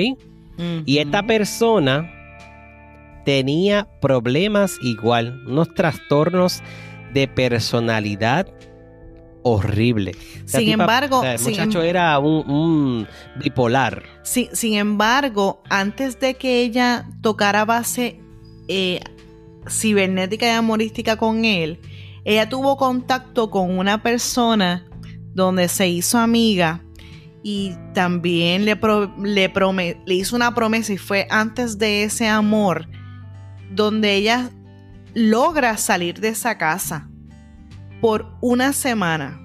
Y 0.86 0.98
esta 0.98 1.22
persona 1.24 2.10
tenía 3.24 3.88
problemas 4.00 4.78
igual, 4.82 5.42
unos 5.46 5.72
trastornos 5.74 6.62
de 7.14 7.28
personalidad 7.28 8.48
horrible. 9.42 10.16
sin 10.46 10.70
embargo, 10.70 11.22
el 11.22 11.40
muchacho 11.40 11.82
em- 11.82 11.88
era 11.88 12.18
un, 12.18 13.06
bipolar. 13.36 14.02
sin 14.22 14.74
embargo, 14.74 15.62
antes 15.68 16.18
de 16.18 16.34
que 16.34 16.62
ella 16.62 17.06
tocara 17.20 17.64
base 17.64 18.20
eh, 18.68 19.00
cibernética 19.68 20.46
y 20.46 20.50
amorística 20.50 21.16
con 21.16 21.44
él, 21.44 21.78
ella 22.24 22.48
tuvo 22.48 22.76
contacto 22.76 23.50
con 23.50 23.78
una 23.78 24.02
persona 24.02 24.86
donde 25.34 25.68
se 25.68 25.88
hizo 25.88 26.18
amiga 26.18 26.82
y 27.42 27.74
también 27.92 28.64
le, 28.64 28.78
le, 29.22 29.52
le 30.06 30.14
hizo 30.14 30.34
una 30.34 30.54
promesa 30.54 30.94
y 30.94 30.96
fue 30.96 31.26
antes 31.28 31.76
de 31.76 32.04
ese 32.04 32.26
amor 32.26 32.88
donde 33.70 34.14
ella 34.14 34.50
logra 35.14 35.76
salir 35.76 36.20
de 36.20 36.28
esa 36.28 36.58
casa 36.58 37.08
por 38.00 38.36
una 38.40 38.72
semana. 38.72 39.40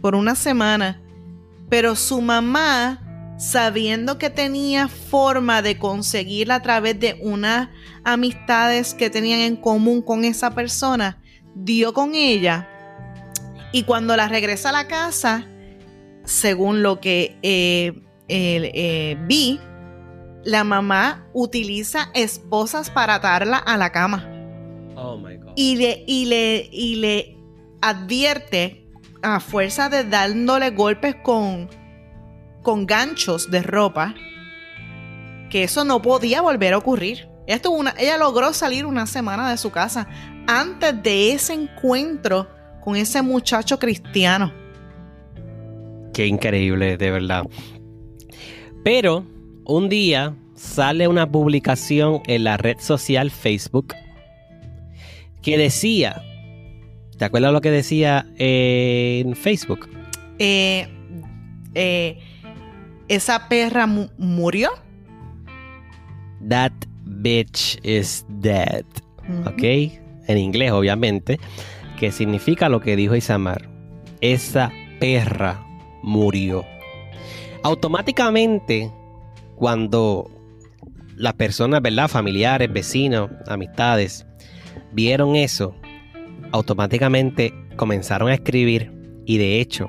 Por 0.00 0.14
una 0.14 0.34
semana. 0.34 1.02
Pero 1.68 1.94
su 1.94 2.22
mamá, 2.22 3.36
sabiendo 3.38 4.18
que 4.18 4.30
tenía 4.30 4.88
forma 4.88 5.60
de 5.62 5.78
conseguirla 5.78 6.56
a 6.56 6.62
través 6.62 6.98
de 6.98 7.18
unas 7.20 7.68
amistades 8.04 8.94
que 8.94 9.10
tenían 9.10 9.40
en 9.40 9.56
común 9.56 10.02
con 10.02 10.24
esa 10.24 10.54
persona, 10.54 11.22
dio 11.54 11.92
con 11.92 12.14
ella. 12.14 12.68
Y 13.72 13.82
cuando 13.82 14.16
la 14.16 14.28
regresa 14.28 14.70
a 14.70 14.72
la 14.72 14.88
casa, 14.88 15.46
según 16.24 16.82
lo 16.82 17.00
que 17.00 17.38
eh, 17.42 18.02
eh, 18.28 19.16
vi, 19.26 19.60
la 20.44 20.64
mamá 20.64 21.28
utiliza 21.34 22.10
esposas 22.14 22.90
para 22.90 23.16
atarla 23.16 23.58
a 23.58 23.76
la 23.76 23.92
cama. 23.92 24.39
Y 25.56 25.76
le, 25.76 26.04
y 26.06 26.26
le, 26.26 26.68
y 26.72 26.96
le 26.96 27.36
advierte 27.80 28.86
a 29.22 29.40
fuerza 29.40 29.88
de 29.88 30.04
dándole 30.04 30.70
golpes 30.70 31.16
con, 31.16 31.68
con 32.62 32.86
ganchos 32.86 33.50
de 33.50 33.62
ropa 33.62 34.14
que 35.50 35.64
eso 35.64 35.84
no 35.84 36.00
podía 36.00 36.40
volver 36.40 36.74
a 36.74 36.78
ocurrir. 36.78 37.28
Ella, 37.46 37.68
una, 37.68 37.94
ella 37.98 38.16
logró 38.16 38.52
salir 38.52 38.86
una 38.86 39.06
semana 39.06 39.50
de 39.50 39.56
su 39.56 39.70
casa 39.70 40.08
antes 40.46 41.02
de 41.02 41.32
ese 41.32 41.52
encuentro 41.52 42.48
con 42.80 42.96
ese 42.96 43.20
muchacho 43.20 43.78
cristiano. 43.78 44.52
Qué 46.14 46.26
increíble, 46.26 46.96
de 46.96 47.10
verdad. 47.10 47.44
Pero 48.84 49.26
un 49.64 49.88
día 49.88 50.34
sale 50.54 51.08
una 51.08 51.30
publicación 51.30 52.22
en 52.26 52.44
la 52.44 52.56
red 52.56 52.78
social 52.78 53.30
Facebook 53.30 53.94
que 55.42 55.58
decía 55.58 56.22
¿Te 57.20 57.26
acuerdas 57.26 57.52
lo 57.52 57.60
que 57.60 57.70
decía 57.70 58.24
en 58.38 59.36
Facebook? 59.36 59.90
Eh, 60.38 60.88
eh, 61.74 62.18
esa 63.08 63.46
perra 63.46 63.86
murió. 63.86 64.70
That 66.48 66.72
bitch 67.04 67.78
is 67.82 68.24
dead. 68.26 68.86
¿Ok? 69.44 69.62
En 70.28 70.38
inglés, 70.38 70.72
obviamente. 70.72 71.38
Que 71.98 72.10
significa 72.10 72.70
lo 72.70 72.80
que 72.80 72.96
dijo 72.96 73.14
Isamar. 73.14 73.68
Esa 74.22 74.72
perra 74.98 75.62
murió. 76.02 76.64
Automáticamente, 77.62 78.90
cuando 79.56 80.30
las 81.16 81.34
personas, 81.34 81.82
¿verdad? 81.82 82.08
Familiares, 82.08 82.72
vecinos, 82.72 83.28
amistades, 83.46 84.24
vieron 84.92 85.36
eso, 85.36 85.74
automáticamente 86.52 87.54
comenzaron 87.76 88.28
a 88.28 88.34
escribir 88.34 88.92
y 89.24 89.38
de 89.38 89.60
hecho, 89.60 89.88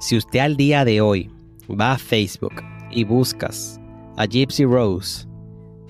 si 0.00 0.16
usted 0.16 0.40
al 0.40 0.56
día 0.56 0.84
de 0.84 1.00
hoy 1.00 1.30
va 1.68 1.92
a 1.92 1.98
Facebook 1.98 2.62
y 2.90 3.04
buscas 3.04 3.78
a 4.16 4.26
Gypsy 4.26 4.64
Rose, 4.64 5.26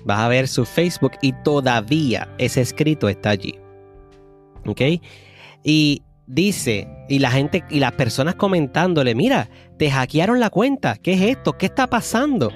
vas 0.05 0.19
a 0.19 0.27
ver 0.27 0.47
su 0.47 0.65
Facebook 0.65 1.13
y 1.21 1.33
todavía 1.43 2.33
ese 2.37 2.61
escrito 2.61 3.07
está 3.07 3.29
allí. 3.29 3.55
¿Ok? 4.65 4.81
Y 5.63 6.03
dice, 6.27 6.87
y 7.07 7.19
la 7.19 7.31
gente 7.31 7.63
y 7.69 7.79
las 7.79 7.93
personas 7.93 8.35
comentándole, 8.35 9.15
mira, 9.15 9.49
te 9.77 9.89
hackearon 9.89 10.39
la 10.39 10.49
cuenta, 10.49 10.97
¿qué 10.97 11.13
es 11.13 11.21
esto? 11.21 11.57
¿Qué 11.57 11.67
está 11.67 11.87
pasando? 11.87 12.51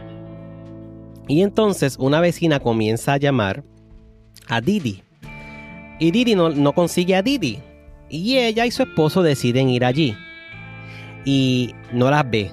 Y 1.28 1.42
entonces 1.42 1.98
una 2.00 2.20
vecina 2.20 2.60
comienza 2.60 3.14
a 3.14 3.18
llamar 3.18 3.64
a 4.48 4.62
Didi. 4.62 5.05
Y 6.00 6.12
Didi 6.12 6.36
no, 6.36 6.50
no 6.50 6.74
consigue 6.74 7.16
a 7.16 7.22
Didi. 7.22 7.60
Y 8.10 8.38
ella 8.38 8.66
y 8.66 8.72
su 8.72 8.84
esposo 8.84 9.24
deciden 9.24 9.70
ir 9.70 9.86
allí. 9.86 10.16
Y 11.26 11.74
no 11.92 12.12
las 12.12 12.30
ve. 12.30 12.52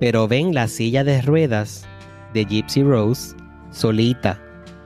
Pero 0.00 0.28
ven 0.28 0.54
la 0.54 0.68
silla 0.68 1.04
de 1.04 1.22
ruedas 1.22 1.86
de 2.34 2.44
Gypsy 2.44 2.82
Rose 2.82 3.36
solita 3.70 4.40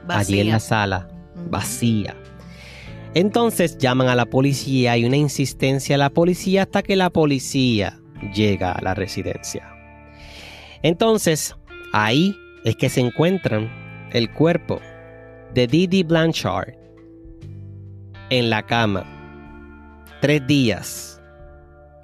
allí 0.08 0.40
en 0.40 0.50
la 0.50 0.60
sala, 0.60 1.08
vacía. 1.50 2.14
Entonces 3.14 3.78
llaman 3.78 4.08
a 4.08 4.14
la 4.14 4.26
policía 4.26 4.96
y 4.96 5.04
una 5.04 5.16
insistencia 5.16 5.96
a 5.96 5.98
la 5.98 6.10
policía 6.10 6.62
hasta 6.62 6.82
que 6.82 6.94
la 6.94 7.10
policía 7.10 7.98
llega 8.34 8.72
a 8.72 8.82
la 8.82 8.94
residencia. 8.94 9.68
Entonces, 10.82 11.56
ahí 11.92 12.36
es 12.64 12.76
que 12.76 12.88
se 12.88 13.00
encuentran 13.00 13.68
el 14.12 14.30
cuerpo 14.32 14.80
de 15.54 15.66
Didi 15.66 16.02
Blanchard 16.04 16.79
en 18.30 18.50
la 18.50 18.62
cama. 18.64 19.04
Tres 20.20 20.46
días. 20.46 21.20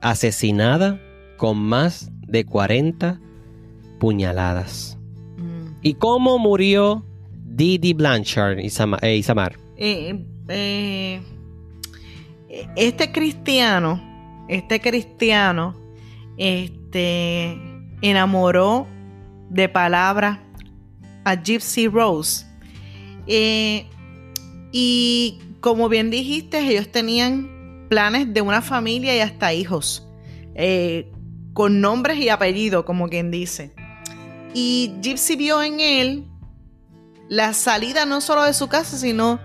Asesinada 0.03 1.01
con 1.37 1.59
más 1.59 2.11
de 2.27 2.45
40 2.45 3.21
puñaladas. 3.99 4.99
Mm. 5.37 5.69
¿Y 5.83 5.95
cómo 5.95 6.39
murió 6.39 7.05
Didi 7.45 7.93
Blanchard, 7.95 8.59
Isama- 8.59 8.99
eh, 9.03 9.17
Isamar? 9.17 9.57
Eh, 9.77 10.25
eh, 10.49 11.21
este 12.77 13.11
cristiano, 13.13 14.01
este 14.49 14.81
cristiano, 14.81 15.75
este, 16.37 17.57
enamoró 18.03 18.87
de 19.51 19.69
palabra 19.69 20.43
a 21.25 21.35
Gypsy 21.35 21.89
Rose. 21.89 22.47
Eh, 23.27 23.87
y 24.73 25.39
como 25.61 25.89
bien 25.89 26.11
dijiste, 26.11 26.59
ellos 26.59 26.91
tenían 26.91 27.87
planes 27.89 28.33
de 28.33 28.41
una 28.41 28.63
familia 28.63 29.17
y 29.17 29.21
hasta 29.21 29.53
hijos, 29.53 30.07
eh, 30.55 31.13
con 31.53 31.81
nombres 31.81 32.19
y 32.19 32.29
apellidos, 32.29 32.85
como 32.85 33.09
quien 33.09 33.31
dice. 33.31 33.75
Y 34.55 34.95
Gypsy 35.03 35.37
vio 35.37 35.63
en 35.63 35.81
él 35.81 36.25
la 37.29 37.53
salida 37.53 38.07
no 38.07 38.21
solo 38.21 38.45
de 38.45 38.53
su 38.53 38.69
casa, 38.69 38.97
sino 38.97 39.41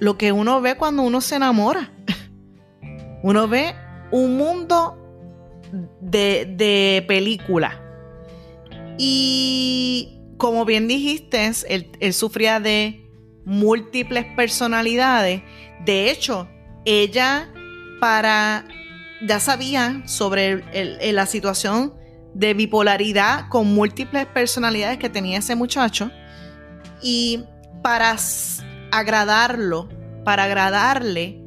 lo 0.00 0.18
que 0.18 0.32
uno 0.32 0.60
ve 0.60 0.76
cuando 0.76 1.02
uno 1.02 1.20
se 1.20 1.36
enamora. 1.36 1.92
Uno 3.24 3.46
ve 3.46 3.76
un 4.10 4.36
mundo 4.36 4.98
de, 6.00 6.44
de 6.56 7.04
película. 7.06 7.80
Y 8.98 10.18
como 10.38 10.64
bien 10.64 10.88
dijiste, 10.88 11.52
él 11.68 12.12
sufría 12.12 12.58
de 12.58 13.01
múltiples 13.44 14.24
personalidades. 14.36 15.42
De 15.84 16.10
hecho, 16.10 16.48
ella 16.84 17.52
para 18.00 18.64
ya 19.24 19.38
sabía 19.38 20.02
sobre 20.06 21.12
la 21.12 21.26
situación 21.26 21.94
de 22.34 22.54
bipolaridad 22.54 23.48
con 23.48 23.72
múltiples 23.72 24.26
personalidades 24.26 24.98
que 24.98 25.08
tenía 25.08 25.38
ese 25.38 25.54
muchacho. 25.54 26.10
Y 27.02 27.44
para 27.82 28.16
agradarlo, 28.90 29.88
para 30.24 30.44
agradarle, 30.44 31.40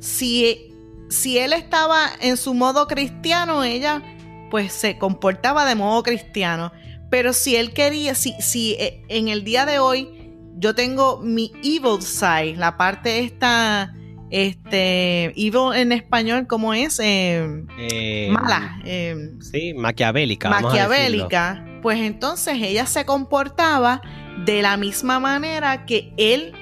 si, 0.00 0.74
si 1.08 1.38
él 1.38 1.52
estaba 1.52 2.10
en 2.20 2.36
su 2.36 2.54
modo 2.54 2.86
cristiano, 2.86 3.62
ella 3.62 4.02
pues 4.50 4.72
se 4.72 4.98
comportaba 4.98 5.64
de 5.66 5.74
modo 5.74 6.02
cristiano. 6.02 6.72
Pero 7.10 7.32
si 7.32 7.56
él 7.56 7.72
quería, 7.72 8.14
si, 8.14 8.34
si 8.40 8.72
eh, 8.74 9.02
en 9.08 9.28
el 9.28 9.44
día 9.44 9.66
de 9.66 9.78
hoy 9.78 10.19
yo 10.60 10.74
tengo 10.74 11.20
mi 11.22 11.52
evil 11.64 12.00
side, 12.02 12.56
la 12.56 12.76
parte 12.76 13.20
esta, 13.20 13.94
este, 14.30 15.24
evil 15.36 15.74
en 15.74 15.92
español, 15.92 16.46
¿cómo 16.46 16.74
es? 16.74 17.00
Eh, 17.02 17.64
Eh, 17.78 18.28
mala. 18.30 18.78
eh, 18.84 19.16
Sí, 19.40 19.74
maquiavélica. 19.74 20.50
maquiavélica, 20.50 21.64
pues 21.82 21.98
entonces 22.00 22.54
ella 22.60 22.86
se 22.86 23.04
comportaba 23.04 24.02
de 24.44 24.62
la 24.62 24.76
misma 24.76 25.18
manera 25.18 25.86
que 25.86 26.12
él 26.16 26.52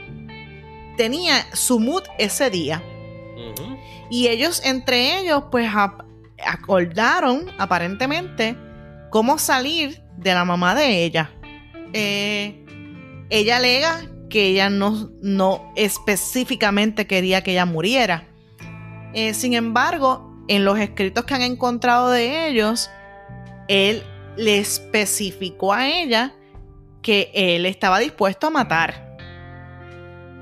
tenía 0.97 1.35
su 1.55 1.79
mood 1.81 2.03
ese 2.19 2.51
día. 2.51 2.83
Y 4.11 4.29
ellos, 4.29 4.63
entre 4.65 5.21
ellos, 5.21 5.45
pues 5.51 5.69
acordaron, 6.47 7.47
aparentemente, 7.59 8.57
cómo 9.11 9.39
salir 9.39 10.03
de 10.17 10.35
la 10.35 10.45
mamá 10.45 10.75
de 10.75 11.05
ella. 11.05 11.31
Eh, 11.93 12.65
ella 13.31 13.57
alega 13.57 14.09
que 14.29 14.49
ella 14.49 14.71
no, 14.71 15.11
no 15.23 15.73
específicamente 15.77 17.07
quería 17.07 17.43
que 17.43 17.53
ella 17.53 17.67
muriera. 17.67 18.29
Eh, 19.15 19.35
sin 19.35 19.55
embargo, 19.55 20.45
en 20.49 20.65
los 20.65 20.79
escritos 20.79 21.25
que 21.25 21.35
han 21.35 21.43
encontrado 21.43 22.11
de 22.11 22.49
ellos, 22.49 22.91
él 23.69 24.03
le 24.37 24.59
especificó 24.59 25.73
a 25.73 25.89
ella 25.89 26.35
que 27.03 27.31
él 27.35 27.67
estaba 27.67 27.99
dispuesto 27.99 28.49
a 28.49 28.51
matar. 28.51 29.17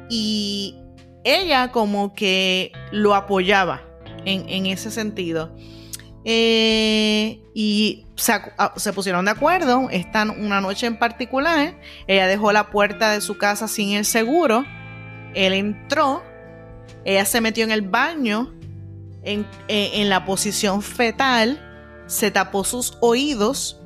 Y 0.08 0.76
ella 1.24 1.72
como 1.72 2.14
que 2.14 2.72
lo 2.92 3.14
apoyaba 3.14 3.82
en, 4.24 4.48
en 4.48 4.66
ese 4.66 4.90
sentido. 4.90 5.54
Eh, 6.24 7.40
y 7.54 8.05
se, 8.16 8.32
ah, 8.58 8.72
se 8.76 8.92
pusieron 8.92 9.24
de 9.26 9.30
acuerdo. 9.30 9.88
Esta 9.90 10.24
una 10.24 10.60
noche 10.60 10.86
en 10.86 10.98
particular, 10.98 11.74
ella 12.06 12.26
dejó 12.26 12.52
la 12.52 12.70
puerta 12.70 13.12
de 13.12 13.20
su 13.20 13.38
casa 13.38 13.68
sin 13.68 13.96
el 13.96 14.04
seguro. 14.04 14.64
Él 15.34 15.52
entró. 15.52 16.22
Ella 17.04 17.24
se 17.24 17.40
metió 17.40 17.64
en 17.64 17.70
el 17.70 17.82
baño 17.82 18.52
en, 19.22 19.46
en- 19.68 20.00
en 20.02 20.08
la 20.08 20.24
posición 20.24 20.82
fetal. 20.82 21.62
Se 22.06 22.30
tapó 22.30 22.64
sus 22.64 22.96
oídos 23.00 23.80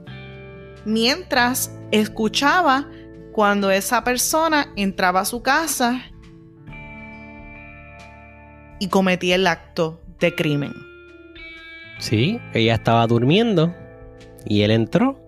mientras 0.84 1.74
escuchaba 1.90 2.86
cuando 3.32 3.70
esa 3.70 4.04
persona 4.04 4.68
entraba 4.76 5.20
a 5.20 5.24
su 5.24 5.42
casa 5.42 6.02
y 8.78 8.88
cometía 8.88 9.34
el 9.36 9.46
acto 9.46 10.00
de 10.18 10.34
crimen. 10.34 10.72
Sí, 11.98 12.40
ella 12.54 12.74
estaba 12.74 13.06
durmiendo 13.06 13.74
y 14.46 14.62
él 14.62 14.70
entró 14.70 15.18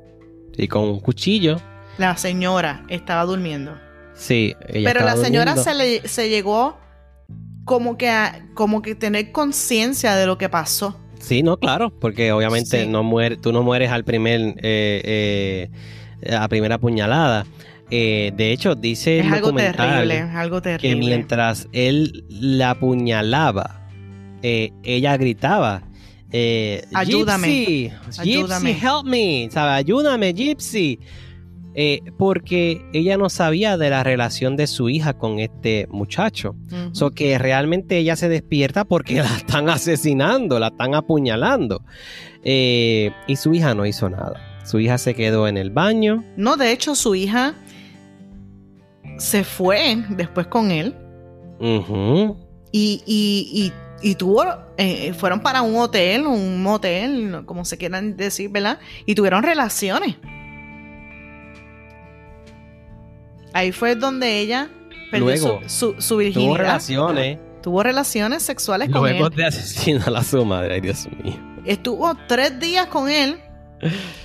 y 0.57 0.69
con 0.69 0.85
un 0.85 1.01
cuchillo. 1.01 1.61
La 1.99 2.17
señora 2.17 2.85
estaba 2.89 3.25
durmiendo. 3.25 3.73
Sí, 4.15 4.55
ella 4.69 4.91
Pero 4.93 5.05
la 5.05 5.17
señora 5.17 5.55
durmiendo. 5.55 5.63
se, 5.63 5.75
le, 6.03 6.09
se 6.09 6.29
llegó 6.29 6.79
como 7.65 7.97
que 7.97 8.09
a 8.11 8.47
como 8.55 8.83
que 8.83 8.95
tener 8.95 9.33
conciencia 9.33 10.15
de 10.17 10.27
lo 10.27 10.37
que 10.39 10.49
pasó. 10.49 10.99
Sí, 11.21 11.43
no, 11.43 11.57
claro, 11.57 11.91
porque 12.01 12.33
obviamente 12.33 12.83
Sí. 12.83 12.89
no 12.89 13.03
muere, 13.05 13.37
tú 13.37 13.53
no 13.53 13.63
mueres 13.63 13.91
al 13.91 14.05
primer, 14.05 14.41
eh, 14.59 15.71
eh, 16.23 16.35
a 16.37 16.49
primera 16.49 16.79
puñalada. 16.79 17.47
Eh, 17.91 18.33
de 18.37 18.53
hecho, 18.53 18.75
dice 18.75 19.21
el 19.21 19.27
es 19.27 19.33
algo 19.33 19.53
terrible, 19.53 20.19
es 20.19 20.35
algo 20.35 20.63
terrible. 20.63 20.89
que 20.89 20.97
mientras 20.97 21.69
él 21.73 22.25
la 22.29 22.71
apuñalaba, 22.71 23.87
eh, 24.43 24.73
ella 24.83 25.17
gritaba. 25.17 25.83
Eh, 26.33 26.85
Ayúdame, 26.95 27.49
Gypsy, 27.49 27.93
ayúdame. 28.19 28.73
Gypsy, 28.73 28.87
help 28.87 29.05
me, 29.05 29.49
¿sabe? 29.51 29.71
Ayúdame, 29.73 30.33
Gypsy. 30.33 30.99
Eh, 31.75 32.01
porque 32.19 32.85
ella 32.93 33.17
no 33.17 33.31
sabía 33.31 33.79
de 33.79 33.89
la 33.89 34.03
relación 34.05 34.57
de 34.57 34.67
su 34.67 34.91
hija 34.91 35.15
con 35.15 35.39
este 35.39 35.87
muchacho. 35.91 36.55
Ujú. 36.67 36.95
So 36.95 37.11
que 37.11 37.39
realmente 37.39 37.97
ella 37.97 38.17
se 38.17 38.29
despierta 38.29 38.85
porque 38.85 39.15
la 39.23 39.37
están 39.37 39.69
asesinando, 39.69 40.59
la 40.59 40.69
están 40.69 40.95
apuñalando. 40.95 41.83
Eh, 42.45 43.13
y 43.27 43.37
su 43.37 43.55
hija 43.55 43.75
no 43.75 43.87
hizo 43.87 44.11
nada. 44.11 44.61
Su 44.65 44.81
hija 44.81 44.99
se 44.99 45.15
quedó 45.15 45.49
en 45.49 45.57
el 45.57 45.71
baño. 45.71 46.25
No, 46.37 46.57
de 46.57 46.73
hecho, 46.73 46.95
su 46.95 47.15
hija 47.15 47.55
se 49.19 49.45
fue 49.45 50.05
después 50.11 50.47
con 50.47 50.71
él 50.71 50.95
y, 52.73 53.03
y, 53.07 53.73
y 54.03 54.15
tuvo, 54.17 54.45
eh, 54.77 55.13
fueron 55.15 55.41
para 55.41 55.63
un 55.63 55.77
hotel, 55.77 56.27
un 56.27 56.63
motel, 56.63 57.43
como 57.47 57.65
se 57.65 57.79
quieran 57.79 58.17
decir, 58.17 58.51
¿verdad? 58.51 58.79
Y 59.07 59.15
tuvieron 59.15 59.43
relaciones. 59.43 60.17
Ahí 63.53 63.73
fue 63.73 63.95
donde 63.97 64.39
ella 64.41 64.69
perdió 65.11 65.27
Luego, 65.27 65.61
su, 65.67 65.95
su, 65.95 66.01
su 66.01 66.17
virginidad. 66.17 66.49
Tuvo 66.53 66.57
relaciones. 66.59 67.39
Tuvo 67.63 67.83
relaciones 67.83 68.43
sexuales 68.43 68.89
con 68.91 69.03
Luego 69.03 69.27
él. 69.29 69.35
de 69.37 69.45
asesinar 69.47 70.17
a 70.17 70.25
su 70.25 70.45
madre. 70.45 70.75
Ay, 70.75 70.81
Dios 70.81 71.07
mío. 71.23 71.35
Estuvo 71.65 72.13
tres 72.27 72.59
días 72.59 72.87
con 72.87 73.09
él. 73.09 73.39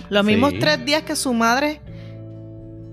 Los 0.09 0.25
Sí. 0.25 0.31
mismos 0.31 0.53
tres 0.59 0.83
días 0.85 1.03
que 1.03 1.15
su 1.15 1.33
madre 1.33 1.81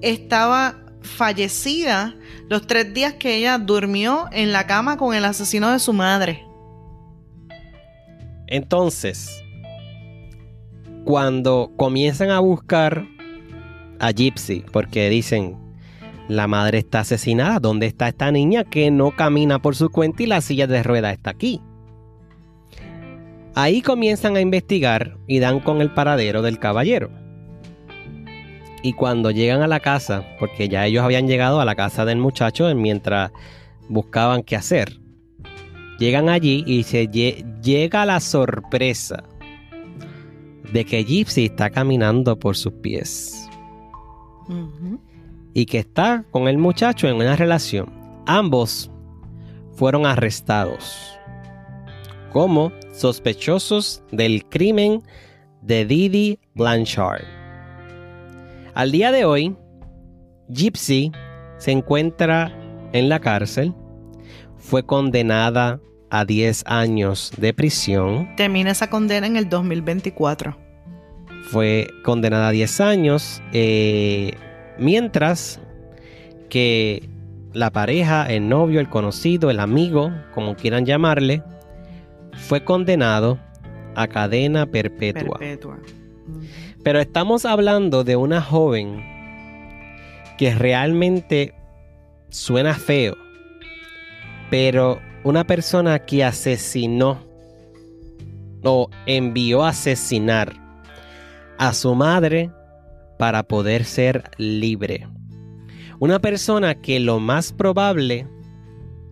estaba 0.03 0.75
fallecida. 1.03 2.15
Los 2.51 2.67
tres 2.67 2.93
días 2.93 3.15
que 3.15 3.37
ella 3.37 3.57
durmió 3.59 4.27
en 4.33 4.53
la 4.53 4.67
cama 4.67 4.97
con 4.99 5.15
el 5.15 5.25
asesino 5.25 5.71
de 5.71 5.79
su 5.79 5.93
madre. 5.95 6.45
Entonces, 8.55 9.43
cuando 11.03 11.73
comienzan 11.75 12.31
a 12.31 12.39
buscar 12.39 13.05
a 13.99 14.13
Gypsy, 14.13 14.65
porque 14.71 15.09
dicen, 15.09 15.57
la 16.29 16.47
madre 16.47 16.79
está 16.79 17.01
asesinada. 17.01 17.59
¿Dónde 17.59 17.87
está 17.87 18.07
esta 18.07 18.31
niña 18.31 18.63
que 18.63 18.93
no 18.93 19.11
camina 19.11 19.61
por 19.61 19.75
su 19.75 19.91
cuenta 19.91 20.23
y 20.23 20.27
la 20.27 20.41
silla 20.41 20.69
de 20.69 20.85
rueda 20.85 21.11
está 21.11 21.31
aquí? 21.31 21.63
Ahí 23.57 23.83
comienzan 23.83 24.37
a 24.37 24.41
investigar 24.41 25.17
y 25.27 25.41
dan 25.41 25.59
con 25.59 25.81
el 25.81 25.91
paradero 25.93 26.41
del 26.41 26.61
caballero. 26.61 27.11
Y 28.85 28.93
cuando 28.93 29.33
llegan 29.33 29.63
a 29.63 29.67
la 29.67 29.81
casa, 29.81 30.29
porque 30.39 30.69
ya 30.69 30.87
ellos 30.87 31.03
habían 31.03 31.27
llegado 31.27 31.61
a 31.61 31.65
la 31.65 31.75
casa 31.75 32.05
del 32.05 32.19
muchacho 32.19 32.73
mientras 32.77 33.33
buscaban 33.89 34.45
qué 34.45 34.55
hacer, 34.55 35.01
llegan 35.99 36.29
allí 36.29 36.65
y 36.67 36.83
se 36.83 37.09
llega 37.09 38.07
la 38.07 38.21
sorpresa 38.21 39.25
de 40.73 40.85
que 40.85 41.05
Gypsy 41.05 41.47
está 41.47 41.71
caminando 41.71 42.39
por 42.39 42.57
sus 42.57 42.73
pies. 42.75 43.49
Y 45.55 45.67
que 45.67 45.79
está 45.79 46.25
con 46.31 46.49
el 46.49 46.59
muchacho 46.59 47.09
en 47.09 47.17
una 47.17 47.37
relación. 47.37 47.93
Ambos 48.27 48.91
fueron 49.75 50.07
arrestados 50.07 51.19
como 52.33 52.73
sospechosos 52.93 54.03
del 54.11 54.45
crimen 54.47 55.03
de 55.63 55.87
Didi 55.87 56.41
Blanchard. 56.55 57.23
Al 58.75 58.91
día 58.91 59.13
de 59.13 59.25
hoy, 59.25 59.57
Gypsy 60.49 61.13
se 61.59 61.71
encuentra 61.71 62.53
en 62.93 63.09
la 63.09 63.21
cárcel. 63.21 63.73
Fue 64.65 64.85
condenada 64.85 65.81
a 66.11 66.25
10 66.25 66.65
años 66.67 67.33
de 67.37 67.55
prisión. 67.55 68.35
Termina 68.37 68.71
esa 68.71 68.91
condena 68.91 69.27
en 69.27 69.37
el 69.37 69.49
2024 69.49 70.65
fue 71.45 71.89
condenada 72.03 72.49
a 72.49 72.51
10 72.51 72.81
años, 72.81 73.43
eh, 73.53 74.33
mientras 74.79 75.61
que 76.49 77.09
la 77.53 77.71
pareja, 77.71 78.27
el 78.27 78.49
novio, 78.49 78.81
el 78.81 78.89
conocido, 78.89 79.51
el 79.51 79.61
amigo, 79.61 80.11
como 80.35 80.57
quieran 80.57 80.87
llamarle, 80.87 81.43
fue 82.33 82.65
condenado 82.65 83.39
a 83.95 84.09
cadena 84.09 84.67
perpetua. 84.67 85.39
Pero 86.83 86.99
estamos 86.99 87.45
hablando 87.45 88.03
de 88.03 88.17
una 88.17 88.43
joven 88.43 89.05
que 90.37 90.55
realmente 90.55 91.55
suena 92.31 92.75
feo, 92.75 93.17
pero 94.51 95.01
una 95.25 95.45
persona 95.45 95.99
que 96.01 96.25
asesinó 96.25 97.19
o 98.63 98.91
envió 99.07 99.65
a 99.65 99.71
asesinar 99.71 100.53
a 101.59 101.73
su 101.73 101.95
madre 101.95 102.51
para 103.19 103.43
poder 103.43 103.85
ser 103.85 104.31
libre. 104.39 105.07
Una 105.99 106.19
persona 106.19 106.75
que 106.75 107.01
lo 107.01 107.21
más 107.21 107.53
probable 107.53 108.27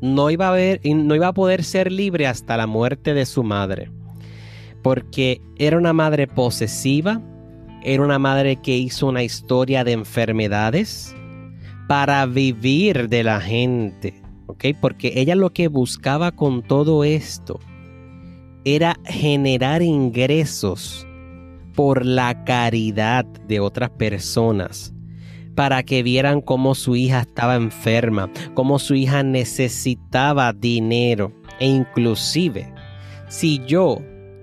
no 0.00 0.30
iba 0.30 0.48
a 0.48 0.52
ver, 0.52 0.80
no 0.84 1.14
iba 1.14 1.28
a 1.28 1.32
poder 1.32 1.62
ser 1.62 1.92
libre 1.92 2.26
hasta 2.26 2.56
la 2.56 2.66
muerte 2.66 3.14
de 3.14 3.24
su 3.24 3.44
madre. 3.44 3.90
Porque 4.82 5.40
era 5.58 5.78
una 5.78 5.92
madre 5.92 6.26
posesiva, 6.26 7.20
era 7.84 8.02
una 8.02 8.18
madre 8.18 8.56
que 8.56 8.76
hizo 8.76 9.06
una 9.06 9.22
historia 9.22 9.84
de 9.84 9.92
enfermedades 9.92 11.14
para 11.86 12.26
vivir 12.26 13.08
de 13.08 13.22
la 13.22 13.40
gente, 13.40 14.21
Porque 14.80 15.12
ella 15.16 15.34
lo 15.34 15.50
que 15.50 15.68
buscaba 15.68 16.32
con 16.32 16.62
todo 16.62 17.04
esto 17.04 17.58
era 18.64 18.96
generar 19.04 19.82
ingresos 19.82 21.06
por 21.74 22.04
la 22.04 22.44
caridad 22.44 23.24
de 23.24 23.60
otras 23.60 23.90
personas, 23.90 24.94
para 25.54 25.82
que 25.82 26.02
vieran 26.02 26.40
cómo 26.40 26.74
su 26.74 26.96
hija 26.96 27.20
estaba 27.20 27.56
enferma, 27.56 28.30
cómo 28.54 28.78
su 28.78 28.94
hija 28.94 29.22
necesitaba 29.22 30.52
dinero 30.52 31.32
e 31.58 31.66
inclusive 31.66 32.72
si 33.28 33.60
yo 33.66 33.98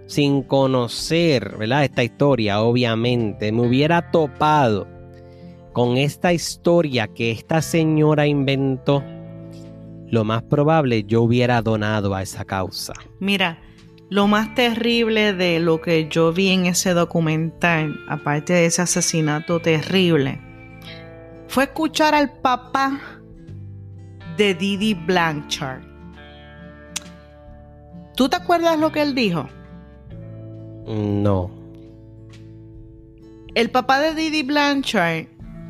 sin 0.08 0.42
conocer 0.42 1.56
¿verdad? 1.58 1.84
esta 1.84 2.04
historia 2.04 2.62
obviamente 2.62 3.52
me 3.52 3.68
hubiera 3.68 4.10
topado 4.10 4.88
con 5.74 5.98
esta 5.98 6.34
historia 6.34 7.08
que 7.08 7.32
esta 7.32 7.62
señora 7.62 8.26
inventó, 8.26 9.04
lo 10.12 10.24
más 10.24 10.44
probable 10.44 11.04
yo 11.04 11.22
hubiera 11.22 11.62
donado 11.62 12.16
a 12.16 12.22
esa 12.22 12.46
causa. 12.46 12.94
Mira, 13.20 13.60
lo 14.10 14.28
más 14.28 14.56
terrible 14.56 15.34
de 15.34 15.60
lo 15.60 15.82
que 15.82 16.08
yo 16.10 16.34
vi 16.34 16.50
en 16.50 16.66
ese 16.66 16.94
documental, 16.94 17.96
aparte 18.08 18.54
de 18.54 18.66
ese 18.66 18.82
asesinato 18.82 19.60
terrible, 19.60 20.42
fue 21.48 21.66
escuchar 21.66 22.16
al 22.16 22.32
papá 22.32 23.00
de 24.38 24.56
Didi 24.56 24.94
Blanchard. 24.94 25.84
¿Tú 28.16 28.30
te 28.30 28.36
acuerdas 28.36 28.80
lo 28.80 28.92
que 28.92 29.02
él 29.02 29.14
dijo? 29.16 29.48
No. 30.88 31.52
El 33.54 33.70
papá 33.70 34.00
de 34.00 34.16
Didi 34.16 34.44
Blanchard 34.44 35.28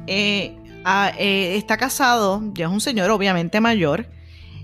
eh, 0.07 0.57
ah, 0.85 1.11
eh, 1.17 1.57
está 1.57 1.77
casado, 1.77 2.41
ya 2.53 2.67
es 2.67 2.71
un 2.71 2.81
señor 2.81 3.11
obviamente 3.11 3.59
mayor, 3.59 4.07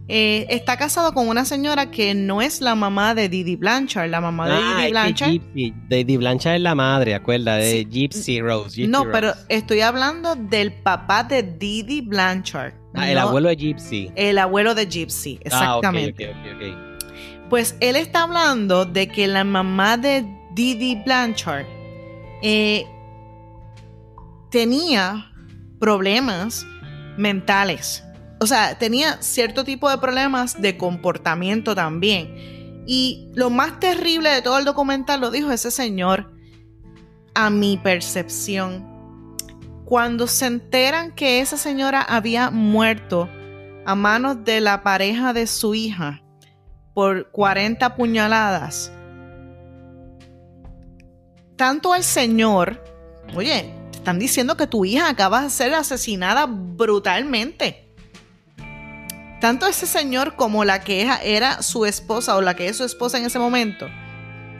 eh, 0.07 0.45
está 0.49 0.77
casado 0.77 1.13
con 1.13 1.27
una 1.27 1.45
señora 1.45 1.89
que 1.89 2.13
no 2.13 2.41
es 2.41 2.61
la 2.61 2.75
mamá 2.75 3.15
de 3.15 3.27
Didi 3.27 3.55
Blanchard. 3.55 4.09
La 4.09 4.21
mamá 4.21 4.47
de 4.47 4.53
ah, 4.53 4.75
Didi 4.77 4.91
Blanchard. 4.91 5.31
Didi 5.89 6.17
Blanchard 6.17 6.55
es 6.55 6.61
la 6.61 6.75
madre, 6.75 7.15
acuerda, 7.15 7.55
de 7.55 7.85
Gypsy 7.85 8.39
Rose. 8.39 8.87
no, 8.87 9.11
pero 9.11 9.33
estoy 9.49 9.81
hablando 9.81 10.35
del 10.35 10.73
papá 10.73 11.23
de 11.23 11.41
Didi 11.41 12.01
Blanchard. 12.01 12.73
Ah, 12.93 13.09
el 13.09 13.17
abuelo 13.17 13.49
de 13.49 13.55
Gypsy. 13.55 14.11
El 14.15 14.37
abuelo 14.37 14.75
de 14.75 14.85
Gypsy, 14.85 15.37
ah, 15.37 15.41
exactamente. 15.45 16.33
pues 17.49 17.75
él 17.79 17.95
está 17.95 18.23
hablando 18.23 18.85
de 18.85 19.07
que 19.07 19.27
la 19.27 19.43
mamá 19.43 19.97
de 19.97 20.23
Didi 20.53 21.01
Blanchard 21.03 21.65
eh, 22.43 22.85
tenía 24.51 25.31
problemas 25.79 26.65
mentales 27.17 28.04
o 28.39 28.47
sea, 28.47 28.77
tenía 28.77 29.21
cierto 29.21 29.63
tipo 29.63 29.89
de 29.89 29.97
problemas 29.97 30.61
de 30.61 30.77
comportamiento 30.77 31.73
también. 31.73 32.83
Y 32.85 33.31
lo 33.33 33.49
más 33.49 33.79
terrible 33.79 34.29
de 34.29 34.41
todo 34.41 34.57
el 34.57 34.65
documental 34.65 35.21
lo 35.21 35.31
dijo 35.31 35.51
ese 35.51 35.71
señor, 35.71 36.31
a 37.33 37.49
mi 37.49 37.77
percepción. 37.77 38.93
Cuando 39.85 40.27
se 40.27 40.47
enteran 40.47 41.13
que 41.13 41.39
esa 41.39 41.57
señora 41.57 42.01
había 42.01 42.51
muerto 42.51 43.29
a 43.85 43.95
manos 43.95 44.43
de 44.43 44.61
la 44.61 44.83
pareja 44.83 45.31
de 45.33 45.47
su 45.47 45.75
hija 45.75 46.21
por 46.93 47.31
40 47.31 47.95
puñaladas, 47.95 48.91
tanto 51.55 51.95
el 51.95 52.03
señor, 52.03 52.83
oye, 53.35 53.73
te 53.91 53.97
están 53.99 54.19
diciendo 54.19 54.57
que 54.57 54.67
tu 54.67 54.85
hija 54.85 55.09
acaba 55.09 55.41
de 55.43 55.49
ser 55.49 55.73
asesinada 55.73 56.47
brutalmente 56.47 57.84
tanto 59.39 59.67
ese 59.67 59.85
señor 59.85 60.35
como 60.35 60.63
la 60.63 60.81
que 60.81 61.07
era 61.23 61.61
su 61.61 61.85
esposa 61.85 62.35
o 62.35 62.41
la 62.41 62.55
que 62.55 62.67
es 62.67 62.77
su 62.77 62.83
esposa 62.83 63.17
en 63.17 63.25
ese 63.25 63.39
momento, 63.39 63.87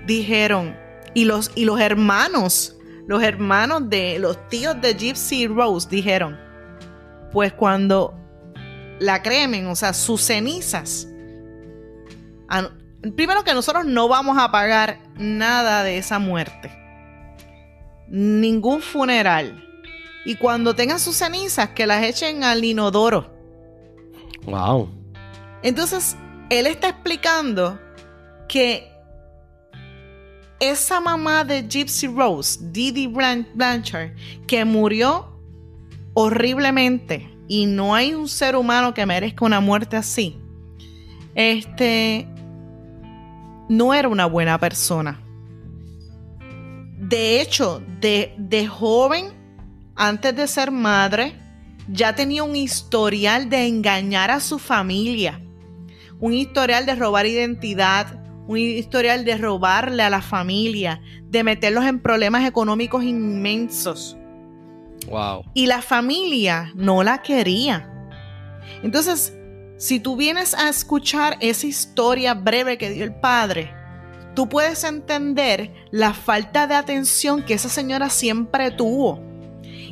dijeron, 0.06 0.78
y 1.14 1.26
los, 1.26 1.52
y 1.56 1.66
los 1.66 1.80
hermanos, 1.80 2.78
los 3.08 3.24
hermanos 3.24 3.90
de 3.90 4.20
los 4.20 4.48
tíos 4.50 4.80
de 4.82 4.94
Gypsy 4.94 5.48
Rose 5.48 5.88
dijeron, 5.90 6.38
pues 7.32 7.54
cuando 7.54 8.14
la 9.00 9.22
cremen, 9.22 9.68
o 9.68 9.76
sea, 9.76 9.94
sus 9.94 10.22
cenizas, 10.22 11.08
primero 13.16 13.44
que 13.44 13.54
nosotros 13.54 13.86
no 13.86 14.08
vamos 14.08 14.38
a 14.38 14.52
pagar 14.52 15.00
nada 15.16 15.84
de 15.84 15.98
esa 15.98 16.20
muerte, 16.20 16.72
ningún 18.08 18.82
funeral. 18.82 19.62
Y 20.26 20.36
cuando 20.38 20.74
tengan 20.74 21.00
sus 21.00 21.18
cenizas, 21.18 21.70
que 21.70 21.86
las 21.86 22.04
echen 22.04 22.44
al 22.44 22.64
inodoro 22.64 23.35
Wow. 24.46 24.90
Entonces, 25.64 26.16
él 26.50 26.68
está 26.68 26.90
explicando 26.90 27.80
que 28.48 28.92
esa 30.60 31.00
mamá 31.00 31.44
de 31.44 31.68
Gypsy 31.68 32.08
Rose, 32.08 32.60
Didi 32.62 33.08
Blanchard, 33.08 34.12
que 34.48 34.64
murió 34.66 35.40
horriblemente 36.14 37.30
y 37.48 37.66
no 37.66 37.94
hay 37.94 38.14
un 38.14 38.28
ser 38.28 38.56
humano 38.56 38.94
que 38.94 39.06
merezca 39.06 39.46
una 39.46 39.60
muerte 39.60 39.98
así, 39.98 40.40
este, 41.36 42.28
no 43.70 43.94
era 43.94 44.08
una 44.08 44.26
buena 44.26 44.58
persona. 44.60 45.22
De 46.98 47.42
hecho, 47.42 47.84
de, 48.00 48.34
de 48.38 48.68
joven, 48.68 49.34
antes 49.96 50.36
de 50.36 50.48
ser 50.48 50.72
madre, 50.72 51.36
ya 51.88 52.16
tenía 52.16 52.44
un 52.44 52.56
historial 52.56 53.50
de 53.50 53.68
engañar 53.68 54.32
a 54.32 54.40
su 54.40 54.60
familia, 54.60 55.42
un 56.20 56.34
historial 56.34 56.86
de 56.86 56.96
robar 56.96 57.26
identidad, 57.26 58.24
un 58.48 58.58
historial 58.58 59.26
de 59.26 59.38
robarle 59.38 60.04
a 60.04 60.10
la 60.10 60.22
familia, 60.22 61.02
de 61.24 61.44
meterlos 61.44 61.86
en 61.86 62.00
problemas 62.00 62.48
económicos 62.48 63.04
inmensos. 63.04 64.18
Wow. 65.10 65.44
Y 65.54 65.68
la 65.68 65.82
familia 65.82 66.72
no 66.76 67.04
la 67.04 67.22
quería. 67.22 67.92
Entonces, 68.82 69.34
si 69.78 70.00
tú 70.00 70.16
vienes 70.16 70.54
a 70.54 70.70
escuchar 70.70 71.38
esa 71.42 71.68
historia 71.68 72.34
breve 72.34 72.78
que 72.78 72.90
dio 72.90 73.04
el 73.04 73.14
padre, 73.14 73.74
tú 74.34 74.48
puedes 74.48 74.84
entender 74.84 75.74
la 75.92 76.14
falta 76.14 76.66
de 76.66 76.76
atención 76.76 77.44
que 77.44 77.56
esa 77.56 77.70
señora 77.70 78.10
siempre 78.10 78.72
tuvo. 78.72 79.20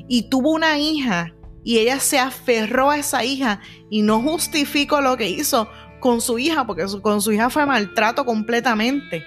Y 0.07 0.29
tuvo 0.29 0.51
una 0.51 0.77
hija 0.77 1.33
y 1.63 1.79
ella 1.79 1.99
se 1.99 2.19
aferró 2.19 2.89
a 2.89 2.97
esa 2.97 3.23
hija 3.23 3.61
y 3.89 4.01
no 4.01 4.21
justifico 4.21 5.01
lo 5.01 5.17
que 5.17 5.29
hizo 5.29 5.69
con 5.99 6.19
su 6.19 6.37
hija, 6.37 6.67
porque 6.67 6.85
con 7.01 7.21
su 7.21 7.31
hija 7.31 7.49
fue 7.49 7.65
maltrato 7.65 8.25
completamente. 8.25 9.23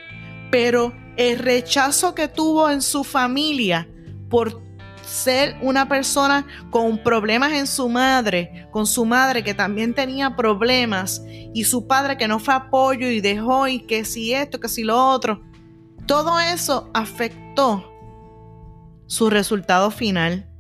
Pero 0.50 0.92
el 1.16 1.38
rechazo 1.38 2.14
que 2.14 2.28
tuvo 2.28 2.68
en 2.70 2.82
su 2.82 3.02
familia 3.04 3.88
por 4.28 4.62
ser 5.02 5.56
una 5.62 5.88
persona 5.88 6.46
con 6.70 6.98
problemas 7.02 7.52
en 7.52 7.66
su 7.66 7.88
madre, 7.88 8.68
con 8.72 8.86
su 8.86 9.06
madre 9.06 9.42
que 9.42 9.54
también 9.54 9.94
tenía 9.94 10.36
problemas 10.36 11.22
y 11.54 11.64
su 11.64 11.86
padre 11.86 12.16
que 12.16 12.28
no 12.28 12.38
fue 12.38 12.54
apoyo 12.54 13.08
y 13.08 13.20
dejó 13.20 13.68
y 13.68 13.80
que 13.80 14.04
si 14.04 14.34
esto, 14.34 14.60
que 14.60 14.68
si 14.68 14.82
lo 14.82 15.10
otro. 15.10 15.40
Todo 16.06 16.38
eso 16.38 16.90
afectó 16.92 17.92
su 19.06 19.30
resultado 19.30 19.90
final. 19.90 20.50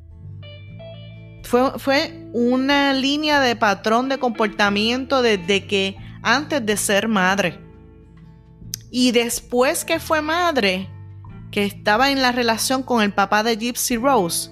Fue, 1.46 1.78
fue 1.78 2.28
una 2.32 2.92
línea 2.92 3.40
de 3.40 3.56
patrón 3.56 4.08
de 4.08 4.18
comportamiento 4.18 5.22
desde 5.22 5.66
que 5.66 5.96
antes 6.22 6.64
de 6.66 6.76
ser 6.76 7.08
madre. 7.08 7.60
Y 8.90 9.12
después 9.12 9.84
que 9.84 10.00
fue 10.00 10.22
madre, 10.22 10.88
que 11.50 11.64
estaba 11.64 12.10
en 12.10 12.20
la 12.20 12.32
relación 12.32 12.82
con 12.82 13.02
el 13.02 13.12
papá 13.12 13.42
de 13.42 13.56
Gypsy 13.56 13.96
Rose, 13.96 14.50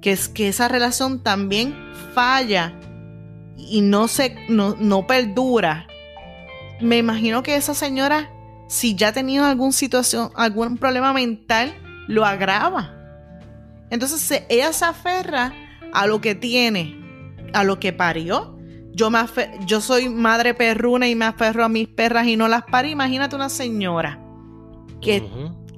que 0.00 0.12
es 0.12 0.28
que 0.28 0.48
esa 0.48 0.68
relación 0.68 1.22
también 1.22 1.74
falla 2.14 2.72
y 3.56 3.82
no 3.82 4.08
se 4.08 4.36
no, 4.48 4.76
no 4.78 5.06
perdura. 5.06 5.86
Me 6.80 6.98
imagino 6.98 7.42
que 7.42 7.56
esa 7.56 7.74
señora, 7.74 8.30
si 8.68 8.94
ya 8.94 9.08
ha 9.08 9.12
tenido 9.12 9.44
alguna 9.44 9.72
situación, 9.72 10.30
algún 10.34 10.78
problema 10.78 11.12
mental, 11.12 11.74
lo 12.08 12.24
agrava. 12.24 12.94
Entonces 13.90 14.44
ella 14.48 14.72
se 14.72 14.84
aferra 14.86 15.52
a 15.92 16.06
lo 16.06 16.20
que 16.20 16.34
tiene, 16.34 16.96
a 17.52 17.64
lo 17.64 17.80
que 17.80 17.92
parió. 17.92 18.56
Yo, 18.92 19.10
me 19.10 19.20
yo 19.66 19.80
soy 19.80 20.08
madre 20.08 20.54
perruna 20.54 21.08
y 21.08 21.14
me 21.14 21.24
aferro 21.24 21.64
a 21.64 21.68
mis 21.68 21.88
perras 21.88 22.26
y 22.26 22.36
no 22.36 22.48
las 22.48 22.64
parí. 22.64 22.90
Imagínate 22.90 23.36
una 23.36 23.48
señora 23.48 24.20
que 25.00 25.22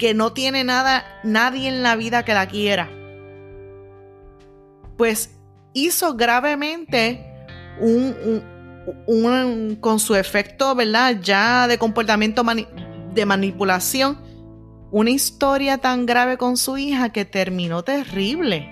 que 0.03 0.14
no 0.14 0.33
tiene 0.33 0.64
nada, 0.64 1.05
nadie 1.22 1.68
en 1.68 1.85
la 1.85 1.94
vida 1.94 2.25
que 2.25 2.35
la 2.35 2.48
quiera. 2.48 2.90
Pues 4.96 5.38
hizo 5.75 6.16
gravemente 6.16 7.25
un, 7.81 8.42
un, 9.07 9.77
con 9.81 10.01
su 10.01 10.16
efecto, 10.16 10.75
¿verdad? 10.75 11.20
Ya 11.22 11.68
de 11.68 11.79
comportamiento 11.79 12.42
de 13.14 13.27
manipulación, 13.27 14.18
una 14.90 15.11
historia 15.11 15.79
tan 15.79 16.05
grave 16.05 16.37
con 16.37 16.57
su 16.57 16.79
hija 16.79 17.11
que 17.11 17.25
terminó 17.25 17.85
terrible. 17.85 18.68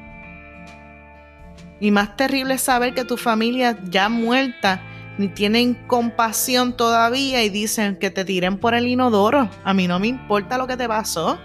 Y 1.80 1.90
más 1.90 2.16
terrible 2.16 2.54
es 2.54 2.60
saber 2.60 2.94
que 2.94 3.04
tu 3.04 3.16
familia 3.16 3.78
ya 3.84 4.08
muerta 4.08 4.82
ni 5.18 5.28
tienen 5.28 5.74
compasión 5.86 6.76
todavía 6.76 7.42
y 7.42 7.48
dicen 7.48 7.96
que 7.96 8.10
te 8.10 8.24
tiren 8.24 8.58
por 8.58 8.74
el 8.74 8.86
inodoro. 8.86 9.50
A 9.64 9.74
mí 9.74 9.88
no 9.88 9.98
me 9.98 10.06
importa 10.06 10.58
lo 10.58 10.66
que 10.66 10.76
te 10.76 10.86
pasó. 10.86 11.38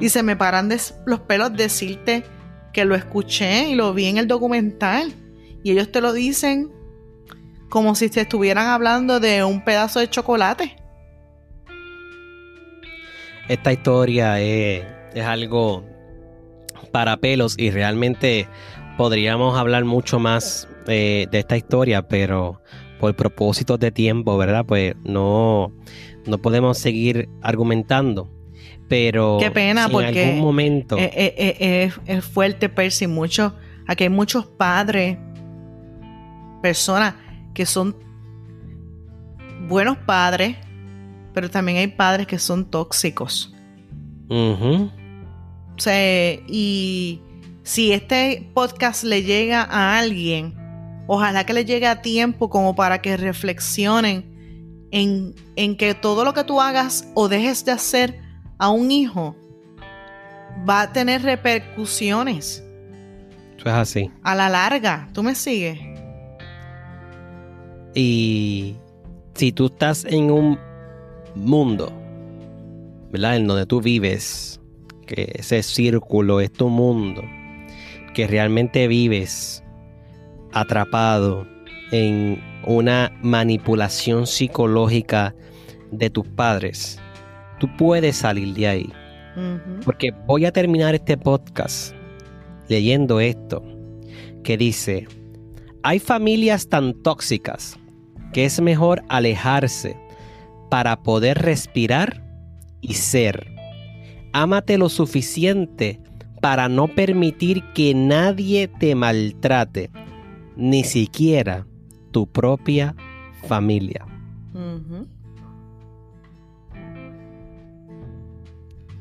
Y 0.00 0.08
se 0.08 0.24
me 0.24 0.34
paran 0.34 0.68
los 1.06 1.20
pelos 1.20 1.52
decirte 1.52 2.24
que 2.72 2.84
lo 2.84 2.96
escuché 2.96 3.68
y 3.68 3.74
lo 3.76 3.94
vi 3.94 4.06
en 4.06 4.18
el 4.18 4.26
documental. 4.26 5.12
Y 5.62 5.70
ellos 5.70 5.92
te 5.92 6.00
lo 6.00 6.12
dicen 6.12 6.72
como 7.68 7.94
si 7.94 8.08
te 8.10 8.22
estuvieran 8.22 8.66
hablando 8.66 9.20
de 9.20 9.44
un 9.44 9.64
pedazo 9.64 10.00
de 10.00 10.10
chocolate. 10.10 10.76
Esta 13.48 13.72
historia 13.72 14.40
es, 14.40 14.84
es 15.14 15.24
algo 15.24 15.84
para 16.90 17.16
pelos 17.16 17.54
y 17.58 17.70
realmente 17.70 18.48
podríamos 18.96 19.58
hablar 19.58 19.84
mucho 19.84 20.18
más 20.18 20.68
de 20.86 21.28
esta 21.30 21.56
historia, 21.56 22.08
pero 22.08 22.60
por 22.98 23.16
propósitos 23.16 23.80
de 23.80 23.90
tiempo, 23.90 24.36
¿verdad? 24.38 24.64
Pues 24.64 24.94
no, 25.02 25.72
no 26.26 26.38
podemos 26.38 26.78
seguir 26.78 27.28
argumentando. 27.42 28.30
Pero 28.88 29.38
Qué 29.40 29.50
pena, 29.50 29.88
porque 29.88 30.22
en 30.22 30.28
algún 30.28 30.44
momento. 30.44 30.96
Es, 30.98 31.94
fuerte, 32.24 32.68
Percy. 32.68 33.06
Mucho, 33.06 33.54
aquí 33.86 34.04
hay 34.04 34.10
muchos 34.10 34.46
padres, 34.46 35.18
personas 36.62 37.14
que 37.54 37.66
son 37.66 37.96
buenos 39.66 39.96
padres, 39.98 40.56
pero 41.32 41.50
también 41.50 41.78
hay 41.78 41.88
padres 41.88 42.26
que 42.26 42.38
son 42.38 42.70
tóxicos. 42.70 43.54
O 44.28 44.90
sea, 45.78 46.34
y 46.46 47.20
si 47.62 47.92
este 47.92 48.50
podcast 48.54 49.04
le 49.04 49.22
llega 49.22 49.62
a 49.62 49.98
alguien, 49.98 50.54
ojalá 51.06 51.46
que 51.46 51.52
le 51.52 51.64
llegue 51.64 51.86
a 51.86 52.02
tiempo 52.02 52.50
como 52.50 52.74
para 52.74 53.00
que 53.00 53.16
reflexionen 53.16 54.32
en, 54.90 55.76
que 55.76 55.94
todo 55.94 56.24
lo 56.24 56.34
que 56.34 56.44
tú 56.44 56.60
hagas 56.60 57.08
o 57.14 57.28
dejes 57.28 57.64
de 57.64 57.72
hacer 57.72 58.20
a 58.58 58.68
un 58.68 58.90
hijo 58.90 59.36
va 60.68 60.82
a 60.82 60.92
tener 60.92 61.22
repercusiones. 61.22 62.62
Eso 63.56 63.68
es 63.68 63.74
así. 63.74 64.10
A 64.22 64.34
la 64.34 64.48
larga, 64.48 65.08
¿tú 65.12 65.22
me 65.22 65.34
sigues? 65.34 65.78
Y 67.94 68.76
si 69.34 69.52
tú 69.52 69.66
estás 69.66 70.04
en 70.04 70.30
un 70.30 70.58
mundo, 71.34 71.92
¿verdad? 73.10 73.36
En 73.36 73.46
donde 73.46 73.66
tú 73.66 73.80
vives, 73.80 74.60
que 75.06 75.32
ese 75.34 75.62
círculo 75.62 76.40
es 76.40 76.52
tu 76.52 76.68
mundo, 76.68 77.22
que 78.14 78.26
realmente 78.26 78.88
vives 78.88 79.62
atrapado 80.52 81.46
en 81.90 82.42
una 82.66 83.12
manipulación 83.22 84.26
psicológica 84.26 85.34
de 85.90 86.10
tus 86.10 86.26
padres, 86.26 87.00
tú 87.58 87.68
puedes 87.76 88.16
salir 88.16 88.54
de 88.54 88.66
ahí. 88.66 88.92
Porque 89.84 90.12
voy 90.26 90.44
a 90.44 90.52
terminar 90.52 90.94
este 90.94 91.16
podcast 91.16 91.94
leyendo 92.68 93.20
esto, 93.20 93.62
que 94.44 94.56
dice, 94.56 95.06
hay 95.82 95.98
familias 95.98 96.68
tan 96.68 96.94
tóxicas 97.02 97.78
que 98.32 98.44
es 98.44 98.60
mejor 98.60 99.02
alejarse 99.08 99.96
para 100.70 101.02
poder 101.02 101.38
respirar 101.38 102.22
y 102.80 102.94
ser. 102.94 103.46
Ámate 104.32 104.78
lo 104.78 104.88
suficiente 104.88 106.00
para 106.42 106.68
no 106.68 106.88
permitir 106.88 107.62
que 107.72 107.94
nadie 107.94 108.66
te 108.66 108.96
maltrate, 108.96 109.90
ni 110.56 110.82
siquiera 110.82 111.68
tu 112.10 112.26
propia 112.26 112.96
familia. 113.46 114.04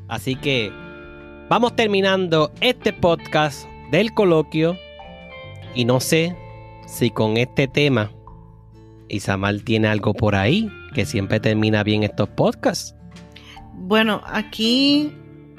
Así 0.08 0.36
que 0.36 0.72
vamos 1.50 1.76
terminando 1.76 2.52
este 2.62 2.94
podcast 2.94 3.68
del 3.92 4.14
coloquio 4.14 4.78
y 5.74 5.86
no 5.86 6.00
sé 6.00 6.36
si 6.86 7.10
con 7.10 7.38
este 7.38 7.68
tema 7.68 8.12
Isamar 9.10 9.56
tiene 9.62 9.88
algo 9.88 10.14
por 10.14 10.36
ahí 10.36 10.70
que 10.94 11.08
siempre 11.08 11.40
termina 11.40 11.84
bien 11.84 12.04
estos 12.04 12.30
podcasts. 12.30 12.96
Bueno, 13.74 14.22
aquí 14.26 15.12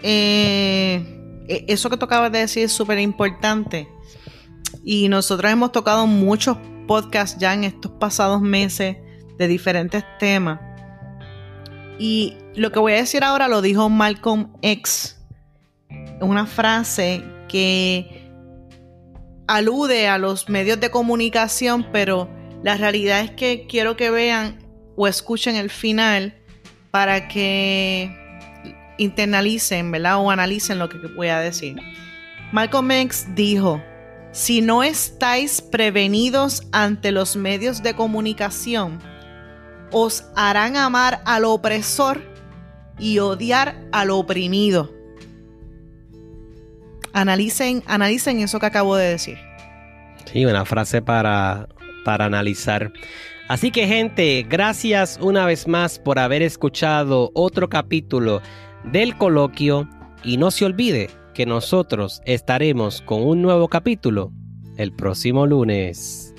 eh, 0.05 1.22
eso 1.49 1.91
que 1.91 1.97
tocaba 1.97 2.31
de 2.31 2.41
decir 2.41 2.65
es 2.65 2.73
súper 2.73 2.99
importante. 2.99 3.89
Y 4.85 5.09
nosotros 5.09 5.51
hemos 5.51 5.73
tocado 5.73 6.07
muchos 6.07 6.57
podcasts 6.87 7.39
ya 7.39 7.55
en 7.55 7.65
estos 7.65 7.93
pasados 7.93 8.41
meses 8.41 8.97
de 9.39 9.49
diferentes 9.49 10.05
temas. 10.19 10.61
Y 11.99 12.37
lo 12.55 12.73
que 12.73 12.79
voy 12.79 12.93
a 12.93 12.97
decir 12.97 13.25
ahora 13.25 13.49
lo 13.49 13.63
dijo 13.63 13.89
Malcolm 13.89 14.53
X. 14.63 15.19
Una 16.21 16.47
frase 16.47 17.23
que 17.49 18.31
alude 19.47 20.09
a 20.09 20.19
los 20.19 20.49
medios 20.49 20.81
de 20.81 20.91
comunicación, 20.91 21.87
pero 21.93 22.29
la 22.63 22.77
realidad 22.77 23.21
es 23.21 23.31
que 23.33 23.67
quiero 23.69 23.97
que 23.97 24.11
vean 24.11 24.59
o 24.97 25.07
escuchen 25.07 25.57
el 25.57 25.71
final 25.71 26.35
para 26.91 27.29
que 27.29 28.22
internalicen, 28.99 29.91
¿verdad? 29.91 30.19
O 30.19 30.31
analicen 30.31 30.79
lo 30.79 30.89
que 30.89 30.99
voy 30.99 31.29
a 31.29 31.41
decir. 31.41 31.77
Malcolm 32.53 32.91
X 32.91 33.27
dijo, 33.35 33.83
si 34.33 34.61
no 34.61 34.83
estáis 34.83 35.61
prevenidos 35.61 36.67
ante 36.73 37.13
los 37.13 37.37
medios 37.37 37.83
de 37.83 37.95
comunicación, 37.95 38.99
os 39.91 40.25
harán 40.37 40.77
amar 40.77 41.21
al 41.25 41.45
opresor 41.45 42.23
y 42.99 43.19
odiar 43.19 43.77
al 43.93 44.11
oprimido. 44.11 44.91
analicen, 47.13 47.83
analicen 47.87 48.41
eso 48.41 48.59
que 48.59 48.67
acabo 48.67 48.97
de 48.97 49.09
decir. 49.09 49.39
Sí, 50.33 50.47
una 50.47 50.65
frase 50.65 51.03
para, 51.03 51.69
para 52.05 52.25
analizar. 52.25 52.91
Así 53.49 53.71
que 53.71 53.87
gente, 53.87 54.47
gracias 54.49 55.19
una 55.21 55.45
vez 55.45 55.69
más 55.69 55.99
por 55.99 56.19
haber 56.19 56.41
escuchado 56.41 57.31
otro 57.35 57.69
capítulo 57.69 58.41
del 58.85 59.17
coloquio 59.17 59.89
y 60.25 60.37
no 60.37 60.51
se 60.51 60.65
olvide 60.65 61.11
que 61.35 61.47
nosotros 61.47 62.21
estaremos 62.25 63.03
con 63.03 63.23
un 63.23 63.43
nuevo 63.43 63.69
capítulo 63.69 64.33
el 64.77 64.93
próximo 64.93 65.47
lunes. 65.47 66.35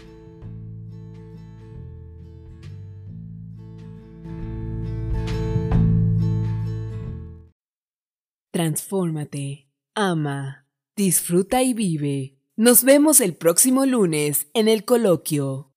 Transfórmate, 8.52 9.68
ama, 9.96 10.68
disfruta 10.96 11.64
y 11.64 11.74
vive. 11.74 12.38
Nos 12.56 12.84
vemos 12.84 13.20
el 13.20 13.36
próximo 13.36 13.86
lunes 13.88 14.48
en 14.54 14.68
el 14.68 14.86
coloquio. 14.86 15.73